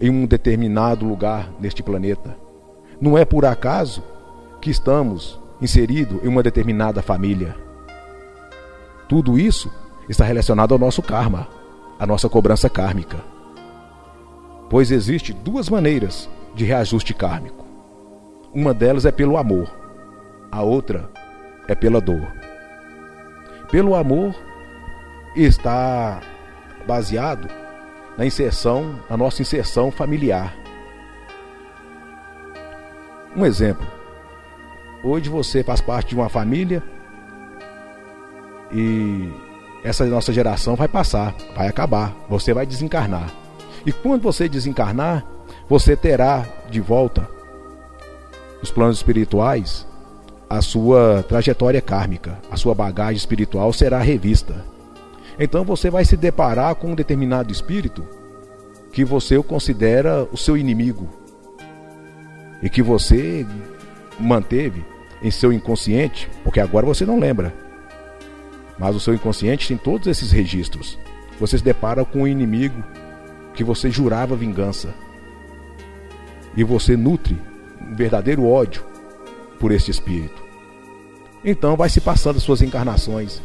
em 0.00 0.08
um 0.08 0.24
determinado 0.24 1.04
lugar 1.04 1.52
neste 1.60 1.82
planeta. 1.82 2.34
Não 2.98 3.18
é 3.18 3.26
por 3.26 3.44
acaso 3.44 4.02
que 4.62 4.70
estamos 4.70 5.38
inseridos 5.60 6.24
em 6.24 6.28
uma 6.28 6.42
determinada 6.42 7.02
família. 7.02 7.54
Tudo 9.06 9.38
isso 9.38 9.70
está 10.12 10.24
relacionado 10.24 10.72
ao 10.72 10.78
nosso 10.78 11.02
karma, 11.02 11.48
à 11.98 12.06
nossa 12.06 12.28
cobrança 12.28 12.68
kármica. 12.68 13.18
Pois 14.68 14.90
existe 14.90 15.32
duas 15.32 15.68
maneiras 15.68 16.28
de 16.54 16.64
reajuste 16.64 17.14
kármico. 17.14 17.64
Uma 18.54 18.74
delas 18.74 19.06
é 19.06 19.10
pelo 19.10 19.38
amor, 19.38 19.74
a 20.50 20.62
outra 20.62 21.10
é 21.66 21.74
pela 21.74 22.00
dor. 22.00 22.30
Pelo 23.70 23.94
amor 23.94 24.34
está 25.34 26.20
baseado 26.86 27.48
na 28.18 28.26
inserção, 28.26 29.00
na 29.08 29.16
nossa 29.16 29.40
inserção 29.40 29.90
familiar. 29.90 30.54
Um 33.34 33.46
exemplo. 33.46 33.86
Hoje 35.02 35.30
você 35.30 35.64
faz 35.64 35.80
parte 35.80 36.10
de 36.10 36.16
uma 36.16 36.28
família 36.28 36.82
e 38.70 39.32
essa 39.82 40.04
nossa 40.04 40.32
geração 40.32 40.76
vai 40.76 40.88
passar, 40.88 41.34
vai 41.54 41.68
acabar, 41.68 42.14
você 42.28 42.54
vai 42.54 42.66
desencarnar. 42.66 43.32
E 43.84 43.92
quando 43.92 44.22
você 44.22 44.48
desencarnar, 44.48 45.24
você 45.68 45.96
terá 45.96 46.46
de 46.70 46.80
volta 46.80 47.28
os 48.62 48.70
planos 48.70 48.98
espirituais 48.98 49.86
a 50.52 50.60
sua 50.60 51.24
trajetória 51.26 51.80
kármica, 51.80 52.38
a 52.50 52.58
sua 52.58 52.74
bagagem 52.74 53.16
espiritual 53.16 53.72
será 53.72 53.98
revista. 54.00 54.62
Então 55.38 55.64
você 55.64 55.88
vai 55.88 56.04
se 56.04 56.14
deparar 56.14 56.74
com 56.74 56.88
um 56.88 56.94
determinado 56.94 57.50
espírito 57.50 58.06
que 58.92 59.02
você 59.02 59.38
o 59.38 59.42
considera 59.42 60.28
o 60.30 60.36
seu 60.36 60.54
inimigo 60.54 61.08
e 62.62 62.68
que 62.68 62.82
você 62.82 63.46
manteve 64.20 64.84
em 65.22 65.30
seu 65.30 65.54
inconsciente, 65.54 66.28
porque 66.44 66.60
agora 66.60 66.84
você 66.84 67.06
não 67.06 67.18
lembra. 67.18 67.54
Mas 68.78 68.96
o 68.96 69.00
seu 69.00 69.14
inconsciente 69.14 69.68
tem 69.68 69.76
todos 69.76 70.06
esses 70.06 70.30
registros. 70.30 70.98
Você 71.38 71.58
se 71.58 71.64
depara 71.64 72.04
com 72.04 72.22
um 72.22 72.26
inimigo 72.26 72.82
que 73.54 73.64
você 73.64 73.90
jurava 73.90 74.36
vingança. 74.36 74.94
E 76.56 76.64
você 76.64 76.96
nutre 76.96 77.38
um 77.80 77.94
verdadeiro 77.94 78.46
ódio 78.46 78.84
por 79.58 79.72
este 79.72 79.90
espírito. 79.90 80.42
Então 81.44 81.76
vai 81.76 81.88
se 81.88 82.00
passando 82.00 82.36
as 82.36 82.42
suas 82.42 82.62
encarnações, 82.62 83.42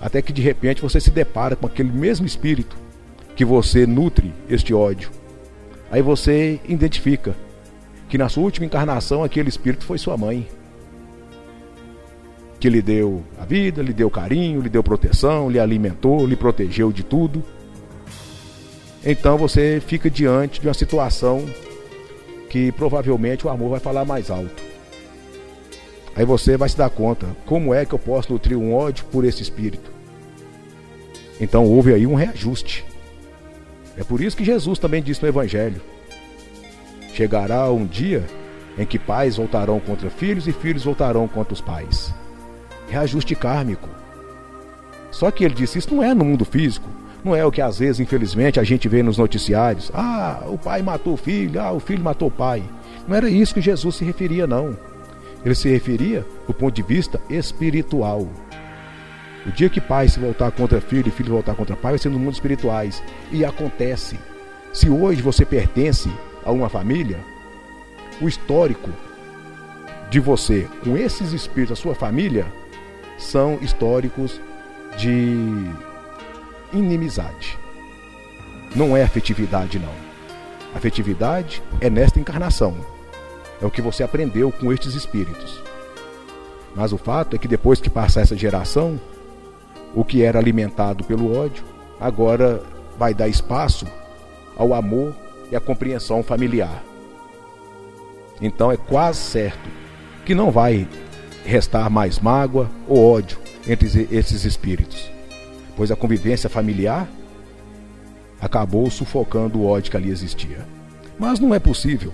até 0.00 0.22
que 0.22 0.32
de 0.32 0.42
repente 0.42 0.82
você 0.82 1.00
se 1.00 1.10
depara 1.10 1.56
com 1.56 1.66
aquele 1.66 1.90
mesmo 1.90 2.26
espírito 2.26 2.76
que 3.34 3.44
você 3.44 3.86
nutre 3.86 4.32
este 4.48 4.72
ódio. 4.72 5.10
Aí 5.90 6.02
você 6.02 6.60
identifica 6.68 7.34
que 8.08 8.18
na 8.18 8.28
sua 8.28 8.44
última 8.44 8.66
encarnação 8.66 9.24
aquele 9.24 9.48
espírito 9.48 9.84
foi 9.84 9.98
sua 9.98 10.16
mãe. 10.16 10.48
Que 12.60 12.68
lhe 12.68 12.82
deu 12.82 13.24
a 13.40 13.44
vida, 13.44 13.82
lhe 13.82 13.92
deu 13.92 14.10
carinho, 14.10 14.60
lhe 14.60 14.68
deu 14.68 14.82
proteção, 14.82 15.50
lhe 15.50 15.58
alimentou, 15.58 16.26
lhe 16.26 16.36
protegeu 16.36 16.92
de 16.92 17.02
tudo. 17.02 17.42
Então 19.04 19.38
você 19.38 19.82
fica 19.84 20.10
diante 20.10 20.60
de 20.60 20.68
uma 20.68 20.74
situação 20.74 21.44
que 22.50 22.70
provavelmente 22.72 23.46
o 23.46 23.50
amor 23.50 23.70
vai 23.70 23.80
falar 23.80 24.04
mais 24.04 24.30
alto. 24.30 24.62
Aí 26.14 26.24
você 26.24 26.56
vai 26.56 26.68
se 26.68 26.76
dar 26.76 26.90
conta, 26.90 27.26
como 27.46 27.72
é 27.72 27.86
que 27.86 27.94
eu 27.94 27.98
posso 27.98 28.32
nutrir 28.32 28.58
um 28.58 28.74
ódio 28.74 29.06
por 29.06 29.24
esse 29.24 29.42
espírito? 29.42 29.90
Então 31.40 31.64
houve 31.64 31.94
aí 31.94 32.06
um 32.06 32.14
reajuste. 32.14 32.84
É 33.96 34.04
por 34.04 34.20
isso 34.20 34.36
que 34.36 34.44
Jesus 34.44 34.78
também 34.78 35.02
disse 35.02 35.22
no 35.22 35.28
Evangelho: 35.28 35.80
Chegará 37.14 37.70
um 37.70 37.86
dia 37.86 38.24
em 38.76 38.84
que 38.84 38.98
pais 38.98 39.36
voltarão 39.36 39.80
contra 39.80 40.10
filhos 40.10 40.46
e 40.46 40.52
filhos 40.52 40.84
voltarão 40.84 41.26
contra 41.26 41.54
os 41.54 41.60
pais. 41.60 42.12
Reajuste 42.90 43.34
kármico. 43.34 43.88
Só 45.10 45.30
que 45.30 45.44
ele 45.44 45.54
disse: 45.54 45.78
Isso 45.78 45.94
não 45.94 46.02
é 46.02 46.12
no 46.12 46.24
mundo 46.24 46.44
físico. 46.44 46.88
Não 47.24 47.36
é 47.36 47.44
o 47.44 47.52
que 47.52 47.60
às 47.60 47.78
vezes, 47.78 48.00
infelizmente, 48.00 48.58
a 48.58 48.64
gente 48.64 48.88
vê 48.88 49.02
nos 49.02 49.18
noticiários. 49.18 49.90
Ah, 49.94 50.42
o 50.46 50.56
pai 50.56 50.82
matou 50.82 51.14
o 51.14 51.18
filho, 51.18 51.60
ah, 51.60 51.70
o 51.70 51.80
filho 51.80 52.02
matou 52.02 52.28
o 52.28 52.30
pai. 52.30 52.62
Não 53.06 53.14
era 53.14 53.28
isso 53.28 53.54
que 53.54 53.60
Jesus 53.60 53.96
se 53.96 54.04
referia, 54.04 54.46
não. 54.46 54.76
Ele 55.44 55.54
se 55.54 55.68
referia 55.68 56.26
do 56.46 56.54
ponto 56.54 56.74
de 56.74 56.82
vista 56.82 57.20
espiritual. 57.28 58.26
O 59.46 59.52
dia 59.52 59.68
que 59.68 59.80
pai 59.80 60.08
se 60.08 60.18
voltar 60.18 60.50
contra 60.50 60.80
filho 60.80 61.08
e 61.08 61.10
filho 61.10 61.32
voltar 61.32 61.54
contra 61.54 61.76
pai 61.76 61.92
vai 61.92 61.98
ser 61.98 62.10
no 62.10 62.18
mundo 62.18 62.34
espirituais. 62.34 63.02
E 63.30 63.44
acontece. 63.44 64.18
Se 64.72 64.88
hoje 64.88 65.22
você 65.22 65.44
pertence 65.44 66.10
a 66.44 66.50
uma 66.50 66.68
família, 66.68 67.18
o 68.20 68.28
histórico 68.28 68.90
de 70.10 70.20
você 70.20 70.66
com 70.82 70.96
esses 70.96 71.32
espíritos, 71.32 71.78
a 71.78 71.82
sua 71.82 71.94
família, 71.94 72.46
são 73.20 73.58
históricos 73.60 74.40
de 74.96 75.36
inimizade. 76.72 77.58
Não 78.74 78.96
é 78.96 79.02
afetividade, 79.02 79.78
não. 79.78 79.92
Afetividade 80.74 81.62
é 81.80 81.90
nesta 81.90 82.18
encarnação. 82.18 82.74
É 83.60 83.66
o 83.66 83.70
que 83.70 83.82
você 83.82 84.02
aprendeu 84.02 84.50
com 84.50 84.72
estes 84.72 84.94
espíritos. 84.94 85.62
Mas 86.74 86.92
o 86.92 86.98
fato 86.98 87.36
é 87.36 87.38
que 87.38 87.48
depois 87.48 87.80
que 87.80 87.90
passar 87.90 88.22
essa 88.22 88.36
geração, 88.36 88.98
o 89.94 90.04
que 90.04 90.22
era 90.22 90.38
alimentado 90.38 91.04
pelo 91.04 91.36
ódio, 91.36 91.64
agora 92.00 92.62
vai 92.98 93.12
dar 93.12 93.28
espaço 93.28 93.86
ao 94.56 94.72
amor 94.72 95.14
e 95.50 95.56
à 95.56 95.60
compreensão 95.60 96.22
familiar. 96.22 96.82
Então 98.40 98.70
é 98.70 98.76
quase 98.76 99.18
certo 99.18 99.68
que 100.24 100.34
não 100.34 100.50
vai 100.50 100.88
restar 101.50 101.90
mais 101.90 102.18
mágoa 102.18 102.70
ou 102.88 103.12
ódio 103.12 103.38
entre 103.66 104.08
esses 104.10 104.44
espíritos, 104.44 105.10
pois 105.76 105.90
a 105.90 105.96
convivência 105.96 106.48
familiar 106.48 107.08
acabou 108.40 108.88
sufocando 108.90 109.58
o 109.58 109.66
ódio 109.66 109.90
que 109.90 109.96
ali 109.96 110.10
existia. 110.10 110.64
Mas 111.18 111.38
não 111.38 111.54
é 111.54 111.58
possível 111.58 112.12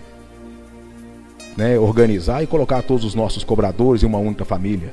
né, 1.57 1.79
organizar 1.79 2.43
e 2.43 2.47
colocar 2.47 2.83
todos 2.83 3.05
os 3.05 3.15
nossos 3.15 3.45
cobradores 3.45 4.03
em 4.03 4.07
uma 4.07 4.19
única 4.19 4.45
família. 4.45 4.93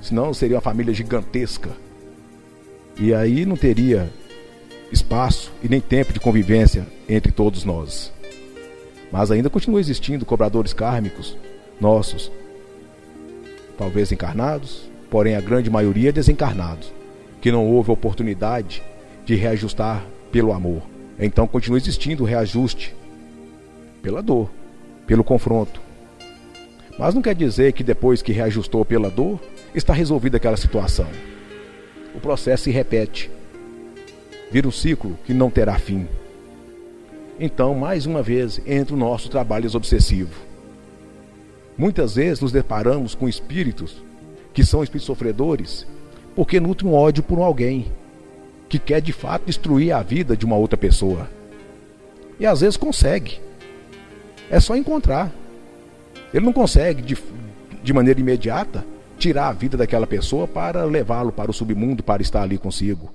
Senão 0.00 0.34
seria 0.34 0.56
uma 0.56 0.62
família 0.62 0.92
gigantesca. 0.92 1.70
E 2.98 3.14
aí 3.14 3.46
não 3.46 3.56
teria 3.56 4.10
espaço 4.90 5.52
e 5.62 5.68
nem 5.68 5.80
tempo 5.80 6.12
de 6.12 6.20
convivência 6.20 6.86
entre 7.08 7.30
todos 7.30 7.64
nós. 7.64 8.12
Mas 9.12 9.30
ainda 9.30 9.50
continua 9.50 9.80
existindo 9.80 10.26
cobradores 10.26 10.72
kármicos 10.72 11.36
nossos, 11.80 12.30
talvez 13.76 14.12
encarnados, 14.12 14.90
porém 15.10 15.36
a 15.36 15.40
grande 15.40 15.70
maioria 15.70 16.12
desencarnados, 16.12 16.92
que 17.40 17.52
não 17.52 17.66
houve 17.66 17.90
oportunidade 17.90 18.82
de 19.24 19.34
reajustar 19.34 20.04
pelo 20.32 20.52
amor. 20.52 20.82
Então 21.18 21.46
continua 21.46 21.78
existindo 21.78 22.22
o 22.24 22.26
reajuste 22.26 22.94
pela 24.02 24.22
dor, 24.22 24.50
pelo 25.06 25.24
confronto, 25.24 25.80
mas 26.98 27.14
não 27.14 27.20
quer 27.20 27.34
dizer 27.34 27.72
que 27.72 27.84
depois 27.84 28.22
que 28.22 28.32
reajustou 28.32 28.84
pela 28.84 29.10
dor, 29.10 29.38
está 29.74 29.92
resolvida 29.92 30.38
aquela 30.38 30.56
situação. 30.56 31.06
O 32.14 32.20
processo 32.20 32.64
se 32.64 32.70
repete. 32.70 33.30
Vira 34.50 34.66
um 34.66 34.72
ciclo 34.72 35.18
que 35.24 35.34
não 35.34 35.50
terá 35.50 35.78
fim. 35.78 36.06
Então, 37.38 37.74
mais 37.74 38.06
uma 38.06 38.22
vez, 38.22 38.60
entra 38.66 38.94
o 38.94 38.98
nosso 38.98 39.28
trabalho 39.28 39.70
obsessivo. 39.74 40.32
Muitas 41.78 42.14
vezes 42.14 42.40
nos 42.40 42.52
deparamos 42.52 43.14
com 43.14 43.28
espíritos 43.28 44.02
que 44.52 44.64
são 44.64 44.82
espíritos 44.82 45.06
sofredores 45.06 45.86
porque 46.34 46.60
nutrem 46.60 46.90
um 46.90 46.94
ódio 46.94 47.22
por 47.22 47.38
alguém 47.38 47.90
que 48.68 48.78
quer 48.78 49.00
de 49.00 49.12
fato 49.12 49.46
destruir 49.46 49.92
a 49.92 50.02
vida 50.02 50.36
de 50.36 50.44
uma 50.44 50.56
outra 50.56 50.76
pessoa. 50.76 51.28
E 52.38 52.44
às 52.44 52.60
vezes 52.60 52.76
consegue. 52.76 53.40
É 54.50 54.60
só 54.60 54.76
encontrar. 54.76 55.32
Ele 56.34 56.44
não 56.44 56.52
consegue, 56.52 57.00
de, 57.00 57.16
de 57.82 57.92
maneira 57.92 58.20
imediata, 58.20 58.84
tirar 59.18 59.48
a 59.48 59.52
vida 59.52 59.76
daquela 59.76 60.06
pessoa 60.06 60.46
para 60.46 60.84
levá-lo 60.84 61.32
para 61.32 61.50
o 61.50 61.54
submundo 61.54 62.02
para 62.02 62.20
estar 62.20 62.42
ali 62.42 62.58
consigo. 62.58 63.10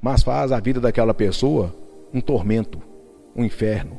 Mas 0.00 0.22
faz 0.22 0.52
a 0.52 0.60
vida 0.60 0.80
daquela 0.80 1.12
pessoa 1.12 1.74
um 2.14 2.20
tormento, 2.20 2.80
um 3.34 3.44
inferno. 3.44 3.98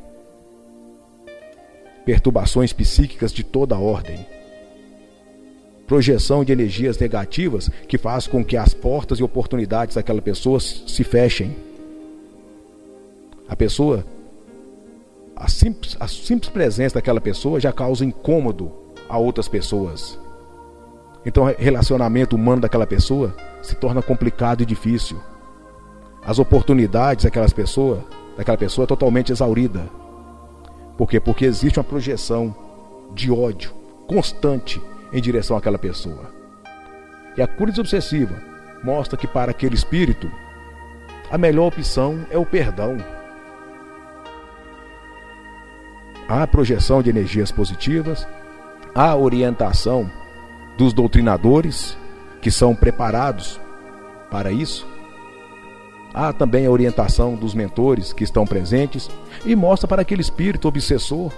Perturbações 2.06 2.74
psíquicas 2.74 3.32
de 3.32 3.44
toda 3.44 3.78
ordem. 3.78 4.26
Projeção 5.88 6.44
de 6.44 6.52
energias 6.52 6.98
negativas 6.98 7.70
que 7.88 7.98
faz 7.98 8.28
com 8.28 8.44
que 8.44 8.58
as 8.58 8.74
portas 8.74 9.20
e 9.20 9.24
oportunidades 9.24 9.96
daquela 9.96 10.22
pessoa 10.22 10.60
se 10.60 11.04
fechem. 11.04 11.56
A 13.48 13.56
pessoa 13.56 14.06
a 15.36 15.48
simples, 15.50 15.98
a 16.00 16.08
simples 16.08 16.50
presença 16.50 16.96
daquela 16.96 17.20
pessoa 17.20 17.60
já 17.60 17.72
causa 17.72 18.06
incômodo 18.06 18.72
a 19.10 19.18
outras 19.18 19.48
pessoas. 19.48 20.18
Então, 21.26 21.46
o 21.46 21.56
relacionamento 21.58 22.36
humano 22.36 22.62
daquela 22.62 22.88
pessoa 22.88 23.36
se 23.62 23.76
torna 23.76 24.02
complicado 24.02 24.62
e 24.62 24.66
difícil. 24.66 25.20
As 26.26 26.40
oportunidades 26.40 27.26
daquelas 27.26 27.52
pessoas, 27.52 28.00
daquela 28.38 28.58
pessoa 28.58 28.84
é 28.84 28.88
totalmente 28.88 29.32
exaurida. 29.32 29.90
Por 30.98 31.10
quê? 31.10 31.20
Porque 31.20 31.46
existe 31.46 31.80
uma 31.80 31.84
projeção 31.84 32.56
de 33.14 33.32
ódio 33.32 33.72
constante 34.08 34.82
em 35.12 35.22
direção 35.22 35.58
àquela 35.58 35.78
pessoa. 35.78 36.32
E 37.38 37.42
a 37.42 37.48
cura 37.48 37.72
obsessiva 37.80 38.36
mostra 38.84 39.18
que 39.18 39.28
para 39.28 39.52
aquele 39.52 39.76
espírito 39.76 40.32
a 41.32 41.38
melhor 41.38 41.68
opção 41.68 42.26
é 42.30 42.38
o 42.38 42.46
perdão. 42.46 42.98
há 46.28 46.48
projeção 46.48 47.02
de 47.02 47.10
energias 47.10 47.52
positivas, 47.52 48.28
há 48.96 49.16
orientação 49.16 50.10
dos 50.78 50.94
doutrinadores 50.94 51.98
que 52.42 52.50
são 52.50 52.76
preparados 52.76 53.60
para 54.32 54.52
isso. 54.52 54.88
Há 56.14 56.32
também 56.32 56.66
a 56.68 56.72
orientação 56.72 57.36
dos 57.36 57.54
mentores 57.54 58.14
que 58.14 58.24
estão 58.24 58.46
presentes 58.46 59.10
e 59.44 59.56
mostra 59.56 59.88
para 59.88 60.04
aquele 60.04 60.22
espírito 60.22 60.68
obsessor 60.68 61.32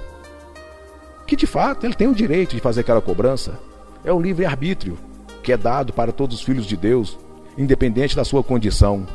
que 1.25 1.35
de 1.35 1.47
fato 1.47 1.85
ele 1.85 1.95
tem 1.95 2.07
o 2.07 2.13
direito 2.13 2.55
de 2.55 2.61
fazer 2.61 2.81
aquela 2.81 3.01
cobrança. 3.01 3.57
É 4.03 4.11
o 4.11 4.21
livre-arbítrio 4.21 4.97
que 5.41 5.51
é 5.51 5.57
dado 5.57 5.93
para 5.93 6.11
todos 6.11 6.38
os 6.38 6.43
filhos 6.43 6.65
de 6.65 6.75
Deus 6.75 7.17
independente 7.57 8.15
da 8.15 8.25
sua 8.25 8.43
condição. 8.43 9.05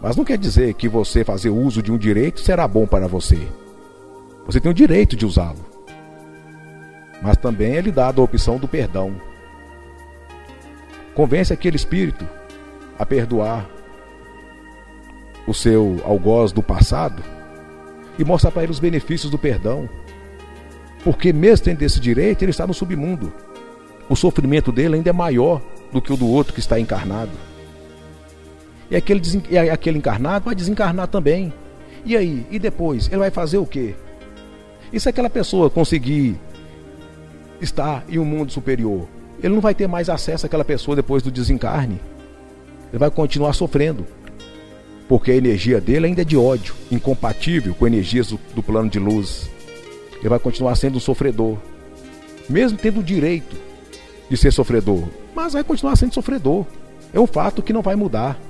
Mas 0.00 0.16
não 0.16 0.24
quer 0.24 0.36
dizer 0.36 0.74
que 0.74 0.88
você 0.88 1.24
fazer 1.24 1.50
uso 1.50 1.82
de 1.82 1.90
um 1.90 1.98
direito 1.98 2.40
será 2.40 2.66
bom 2.68 2.86
para 2.86 3.08
você. 3.08 3.48
Você 4.44 4.60
tem 4.60 4.70
o 4.70 4.74
direito 4.74 5.16
de 5.16 5.24
usá-lo. 5.24 5.64
Mas 7.22 7.36
também 7.36 7.76
é 7.76 7.80
lhe 7.80 7.92
dada 7.92 8.20
a 8.20 8.24
opção 8.24 8.58
do 8.58 8.66
perdão. 8.66 9.14
Convence 11.14 11.52
aquele 11.52 11.76
espírito 11.76 12.28
a 12.98 13.06
perdoar 13.06 13.68
o 15.46 15.54
seu 15.54 16.00
algoz 16.04 16.52
do 16.52 16.62
passado 16.62 17.22
e 18.18 18.24
mostra 18.24 18.50
para 18.50 18.62
ele 18.62 18.72
os 18.72 18.78
benefícios 18.78 19.30
do 19.30 19.38
perdão. 19.38 19.88
Porque, 21.04 21.32
mesmo 21.32 21.64
tendo 21.64 21.82
esse 21.82 21.98
direito, 21.98 22.42
ele 22.42 22.50
está 22.50 22.66
no 22.66 22.74
submundo. 22.74 23.32
O 24.08 24.14
sofrimento 24.14 24.70
dele 24.70 24.96
ainda 24.96 25.10
é 25.10 25.12
maior 25.12 25.60
do 25.92 26.00
que 26.00 26.12
o 26.12 26.16
do 26.16 26.28
outro 26.28 26.52
que 26.52 26.60
está 26.60 26.78
encarnado. 26.78 27.32
E 28.90 28.96
aquele, 28.96 29.20
e 29.50 29.58
aquele 29.58 29.98
encarnado 29.98 30.44
vai 30.44 30.54
desencarnar 30.54 31.08
também. 31.08 31.52
E 32.04 32.16
aí? 32.16 32.46
E 32.50 32.58
depois? 32.58 33.08
Ele 33.08 33.18
vai 33.18 33.30
fazer 33.30 33.58
o 33.58 33.66
quê? 33.66 33.94
E 34.92 35.00
se 35.00 35.08
aquela 35.08 35.30
pessoa 35.30 35.70
conseguir 35.70 36.38
estar 37.60 38.04
em 38.08 38.18
um 38.18 38.24
mundo 38.24 38.52
superior? 38.52 39.08
Ele 39.42 39.54
não 39.54 39.60
vai 39.60 39.74
ter 39.74 39.88
mais 39.88 40.08
acesso 40.08 40.46
àquela 40.46 40.64
pessoa 40.64 40.94
depois 40.94 41.22
do 41.22 41.30
desencarne. 41.30 42.00
Ele 42.90 42.98
vai 42.98 43.10
continuar 43.10 43.54
sofrendo 43.54 44.06
porque 45.12 45.30
a 45.30 45.36
energia 45.36 45.78
dele 45.78 46.06
ainda 46.06 46.22
é 46.22 46.24
de 46.24 46.38
ódio, 46.38 46.74
incompatível 46.90 47.74
com 47.74 47.86
energias 47.86 48.28
do, 48.28 48.40
do 48.54 48.62
plano 48.62 48.88
de 48.88 48.98
luz. 48.98 49.46
Ele 50.18 50.28
vai 50.30 50.38
continuar 50.38 50.74
sendo 50.74 50.96
um 50.96 51.00
sofredor, 51.00 51.58
mesmo 52.48 52.78
tendo 52.78 53.00
o 53.00 53.02
direito 53.02 53.54
de 54.30 54.38
ser 54.38 54.50
sofredor, 54.54 55.06
mas 55.34 55.52
vai 55.52 55.62
continuar 55.62 55.96
sendo 55.96 56.14
sofredor. 56.14 56.64
É 57.12 57.20
um 57.20 57.26
fato 57.26 57.60
que 57.60 57.74
não 57.74 57.82
vai 57.82 57.94
mudar. 57.94 58.40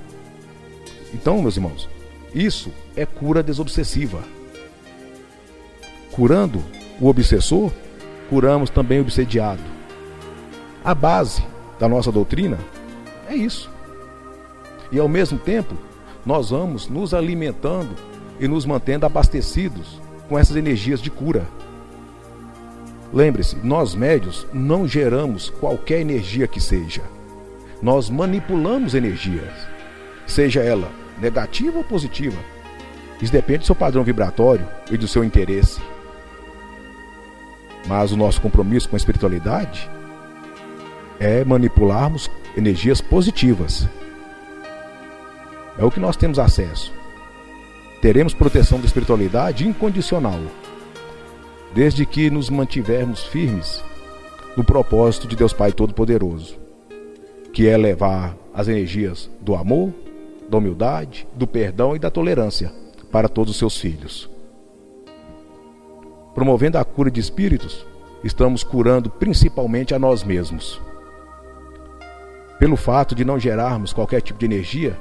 Então, 1.13 1.41
meus 1.41 1.57
irmãos, 1.57 1.89
isso 2.33 2.71
é 2.95 3.05
cura 3.05 3.43
desobsessiva. 3.43 4.23
Curando 6.13 6.63
o 6.97 7.09
obsessor, 7.09 7.73
curamos 8.29 8.69
também 8.69 8.99
o 8.99 9.01
obsediado. 9.01 9.61
A 10.81 10.95
base 10.95 11.43
da 11.77 11.89
nossa 11.89 12.09
doutrina 12.09 12.57
é 13.27 13.35
isso. 13.35 13.69
E 14.93 14.97
ao 14.97 15.09
mesmo 15.09 15.37
tempo, 15.37 15.75
nós 16.25 16.49
vamos 16.51 16.87
nos 16.87 17.13
alimentando 17.13 17.95
e 18.39 18.47
nos 18.47 18.65
mantendo 18.65 19.05
abastecidos 19.05 20.01
com 20.29 20.39
essas 20.39 20.55
energias 20.55 21.01
de 21.01 21.09
cura. 21.09 21.45
Lembre-se, 23.11 23.57
nós 23.57 23.93
médios 23.93 24.47
não 24.51 24.87
geramos 24.87 25.49
qualquer 25.49 25.99
energia 25.99 26.47
que 26.47 26.59
seja. 26.59 27.01
Nós 27.81 28.09
manipulamos 28.09 28.95
energias, 28.95 29.53
seja 30.25 30.61
ela 30.61 30.89
negativa 31.19 31.77
ou 31.77 31.83
positiva. 31.83 32.37
Isso 33.21 33.31
depende 33.31 33.59
do 33.59 33.65
seu 33.65 33.75
padrão 33.75 34.03
vibratório 34.03 34.67
e 34.89 34.97
do 34.97 35.07
seu 35.07 35.23
interesse. 35.23 35.79
Mas 37.85 38.11
o 38.11 38.17
nosso 38.17 38.41
compromisso 38.41 38.89
com 38.89 38.95
a 38.95 38.97
espiritualidade 38.97 39.89
é 41.19 41.43
manipularmos 41.43 42.31
energias 42.57 43.01
positivas 43.01 43.87
é 45.77 45.83
o 45.83 45.91
que 45.91 45.99
nós 45.99 46.15
temos 46.15 46.39
acesso. 46.39 46.93
Teremos 48.01 48.33
proteção 48.33 48.79
da 48.79 48.85
espiritualidade 48.85 49.67
incondicional, 49.67 50.39
desde 51.73 52.05
que 52.05 52.29
nos 52.29 52.49
mantivermos 52.49 53.23
firmes 53.23 53.83
no 54.55 54.63
propósito 54.63 55.27
de 55.27 55.35
Deus 55.35 55.53
Pai 55.53 55.71
Todo-Poderoso, 55.71 56.57
que 57.51 57.67
é 57.67 57.77
levar 57.77 58.35
as 58.53 58.67
energias 58.67 59.29
do 59.39 59.55
amor, 59.55 59.91
da 60.49 60.57
humildade, 60.57 61.27
do 61.33 61.47
perdão 61.47 61.95
e 61.95 61.99
da 61.99 62.09
tolerância 62.09 62.71
para 63.11 63.29
todos 63.29 63.51
os 63.51 63.57
seus 63.57 63.77
filhos. 63.77 64.29
Promovendo 66.35 66.77
a 66.77 66.83
cura 66.83 67.09
de 67.09 67.19
espíritos, 67.19 67.85
estamos 68.23 68.63
curando 68.63 69.09
principalmente 69.09 69.93
a 69.93 69.99
nós 69.99 70.23
mesmos. 70.23 70.81
Pelo 72.59 72.75
fato 72.75 73.13
de 73.13 73.23
não 73.23 73.39
gerarmos 73.39 73.93
qualquer 73.93 74.21
tipo 74.21 74.39
de 74.39 74.45
energia, 74.45 74.97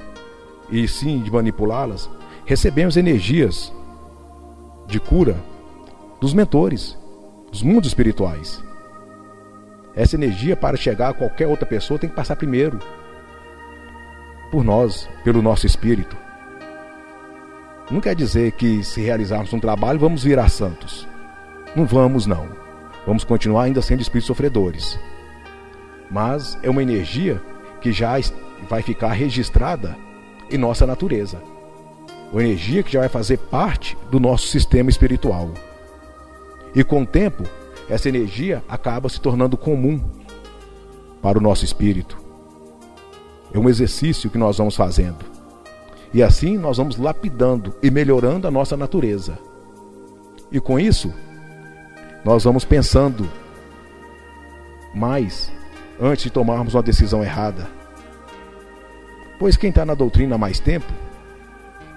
e 0.72 0.88
sim 0.88 1.20
de 1.20 1.30
manipulá-las, 1.30 2.10
recebemos 2.46 2.96
energias 2.96 3.70
de 4.86 4.98
cura 4.98 5.36
dos 6.18 6.32
mentores, 6.32 6.98
dos 7.50 7.62
mundos 7.62 7.88
espirituais. 7.88 8.64
Essa 9.94 10.16
energia, 10.16 10.56
para 10.56 10.78
chegar 10.78 11.10
a 11.10 11.14
qualquer 11.14 11.46
outra 11.46 11.66
pessoa, 11.66 12.00
tem 12.00 12.08
que 12.08 12.16
passar 12.16 12.36
primeiro 12.36 12.78
por 14.50 14.64
nós, 14.64 15.08
pelo 15.22 15.42
nosso 15.42 15.66
espírito. 15.66 16.16
Não 17.90 18.00
quer 18.00 18.14
dizer 18.14 18.52
que 18.52 18.82
se 18.82 19.02
realizarmos 19.02 19.52
um 19.52 19.60
trabalho 19.60 19.98
vamos 19.98 20.24
virar 20.24 20.48
santos. 20.48 21.06
Não 21.76 21.84
vamos, 21.84 22.26
não. 22.26 22.48
Vamos 23.06 23.24
continuar 23.24 23.64
ainda 23.64 23.82
sendo 23.82 24.00
espíritos 24.00 24.28
sofredores. 24.28 24.98
Mas 26.10 26.58
é 26.62 26.70
uma 26.70 26.82
energia 26.82 27.42
que 27.82 27.92
já 27.92 28.14
vai 28.68 28.80
ficar 28.80 29.12
registrada 29.12 29.94
em 30.52 30.58
nossa 30.58 30.86
natureza. 30.86 31.42
Uma 32.32 32.42
energia 32.42 32.82
que 32.82 32.92
já 32.92 33.00
vai 33.00 33.08
fazer 33.08 33.38
parte 33.38 33.96
do 34.10 34.20
nosso 34.20 34.46
sistema 34.46 34.90
espiritual. 34.90 35.50
E 36.74 36.82
com 36.82 37.02
o 37.02 37.06
tempo, 37.06 37.44
essa 37.88 38.08
energia 38.08 38.62
acaba 38.68 39.08
se 39.08 39.20
tornando 39.20 39.56
comum 39.56 40.00
para 41.20 41.38
o 41.38 41.42
nosso 41.42 41.64
espírito. 41.64 42.16
É 43.52 43.58
um 43.58 43.68
exercício 43.68 44.30
que 44.30 44.38
nós 44.38 44.56
vamos 44.56 44.74
fazendo. 44.74 45.24
E 46.14 46.22
assim 46.22 46.56
nós 46.56 46.76
vamos 46.76 46.96
lapidando 46.96 47.74
e 47.82 47.90
melhorando 47.90 48.46
a 48.46 48.50
nossa 48.50 48.76
natureza. 48.76 49.38
E 50.50 50.60
com 50.60 50.78
isso, 50.78 51.12
nós 52.24 52.44
vamos 52.44 52.64
pensando 52.64 53.28
mais 54.94 55.50
antes 56.00 56.24
de 56.24 56.30
tomarmos 56.30 56.74
uma 56.74 56.82
decisão 56.82 57.22
errada. 57.22 57.81
Pois 59.42 59.56
quem 59.56 59.70
está 59.70 59.84
na 59.84 59.94
doutrina 59.94 60.36
há 60.36 60.38
mais 60.38 60.60
tempo 60.60 60.86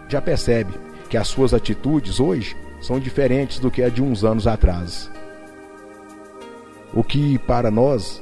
já 0.09 0.19
percebe 0.19 0.73
que 1.07 1.15
as 1.15 1.27
suas 1.27 1.53
atitudes 1.53 2.19
hoje 2.19 2.57
são 2.81 2.99
diferentes 2.99 3.59
do 3.59 3.69
que 3.69 3.83
a 3.83 3.89
de 3.89 4.01
uns 4.01 4.23
anos 4.23 4.47
atrás. 4.47 5.11
O 6.91 7.03
que 7.03 7.37
para 7.37 7.69
nós 7.69 8.19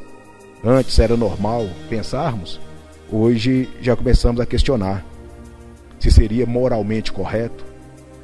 antes 0.62 1.00
era 1.00 1.16
normal 1.16 1.70
pensarmos, 1.88 2.60
hoje 3.10 3.70
já 3.80 3.96
começamos 3.96 4.42
a 4.42 4.46
questionar 4.46 5.06
se 5.98 6.12
seria 6.12 6.46
moralmente 6.46 7.10
correto, 7.10 7.64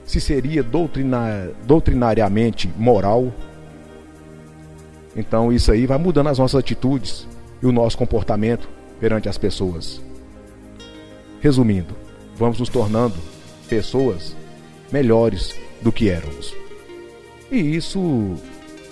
se 0.04 0.20
seria 0.20 0.62
doutrinar, 0.62 1.52
doutrinariamente 1.66 2.70
moral. 2.76 3.32
Então 5.16 5.50
isso 5.50 5.72
aí 5.72 5.86
vai 5.86 5.98
mudando 5.98 6.28
as 6.28 6.40
nossas 6.40 6.60
atitudes 6.60 7.26
e 7.64 7.66
o 7.66 7.72
nosso 7.72 7.98
comportamento 7.98 8.68
perante 9.00 9.30
as 9.30 9.38
pessoas. 9.38 10.09
Resumindo, 11.42 11.96
vamos 12.36 12.60
nos 12.60 12.70
tornando 12.70 13.16
pessoas 13.70 14.36
melhores 14.92 15.56
do 15.82 15.92
que 15.92 16.10
éramos. 16.10 16.54
E 17.50 17.58
isso 17.58 18.36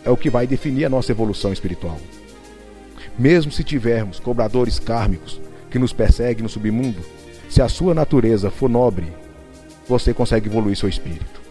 é 0.05 0.09
o 0.09 0.15
que 0.15 0.29
vai 0.29 0.47
definir 0.47 0.85
a 0.85 0.89
nossa 0.89 1.11
evolução 1.11 1.51
espiritual. 1.51 1.97
Mesmo 3.19 3.51
se 3.51 3.63
tivermos 3.63 4.19
cobradores 4.19 4.79
kármicos 4.79 5.41
que 5.69 5.77
nos 5.77 5.91
perseguem 5.91 6.43
no 6.43 6.49
submundo, 6.49 7.01
se 7.49 7.61
a 7.61 7.67
sua 7.67 7.93
natureza 7.93 8.49
for 8.49 8.69
nobre, 8.69 9.11
você 9.87 10.13
consegue 10.13 10.47
evoluir 10.47 10.77
seu 10.77 10.87
espírito. 10.87 11.41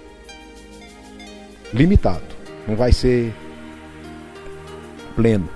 Limitado, 1.75 2.25
não 2.67 2.77
vai 2.77 2.93
ser 2.93 3.35
pleno, 5.15 5.49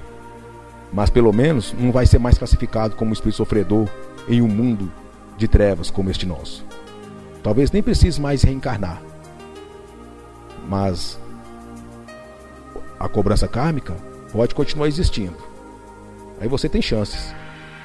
mas 0.92 1.09
pelo 1.09 1.33
menos 1.33 1.74
não 1.79 1.92
vai 1.92 2.05
ser 2.05 2.18
mais 2.18 2.37
classificado 2.37 2.96
como 2.96 3.12
espírito 3.12 3.37
sofredor 3.37 3.88
em 4.29 4.42
um 4.42 4.48
mundo 4.48 4.92
de 5.40 5.48
trevas 5.48 5.90
como 5.90 6.11
este 6.11 6.26
nosso. 6.26 6.62
Talvez 7.42 7.70
nem 7.70 7.83
precise 7.83 8.20
mais 8.20 8.42
reencarnar. 8.42 9.00
Mas 10.68 11.18
a 12.98 13.09
cobrança 13.09 13.48
kármica 13.48 13.96
pode 14.31 14.55
continuar 14.55 14.87
existindo. 14.87 15.37
Aí 16.38 16.46
você 16.46 16.68
tem 16.68 16.83
chances 16.83 17.35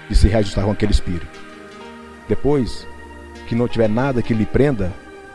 de 0.10 0.16
se 0.16 0.28
reajustar 0.28 0.66
com 0.66 0.72
aquele 0.72 0.92
espírito. 0.92 1.40
Depois 2.28 2.86
que 3.48 3.56
não 3.56 3.70
tiver 3.70 3.88
nada 3.88 4.22
que 4.22 4.34
lhe 4.34 4.46
prenda 4.46 4.92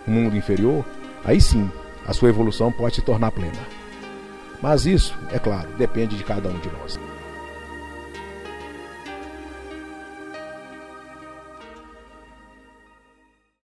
no 0.07 0.13
mundo 0.13 0.37
inferior, 0.37 0.85
aí 1.25 1.41
sim 1.41 1.71
a 2.07 2.13
sua 2.13 2.29
evolução 2.29 2.71
pode 2.71 2.97
se 2.97 3.03
tornar 3.03 3.31
plena. 3.31 3.81
Mas 4.61 4.85
isso, 4.85 5.19
é 5.33 5.39
claro, 5.39 5.71
depende 5.79 6.19
de 6.19 6.25
cada 6.25 6.51
um 6.51 6.59
de 6.59 6.69
nós. 6.71 7.01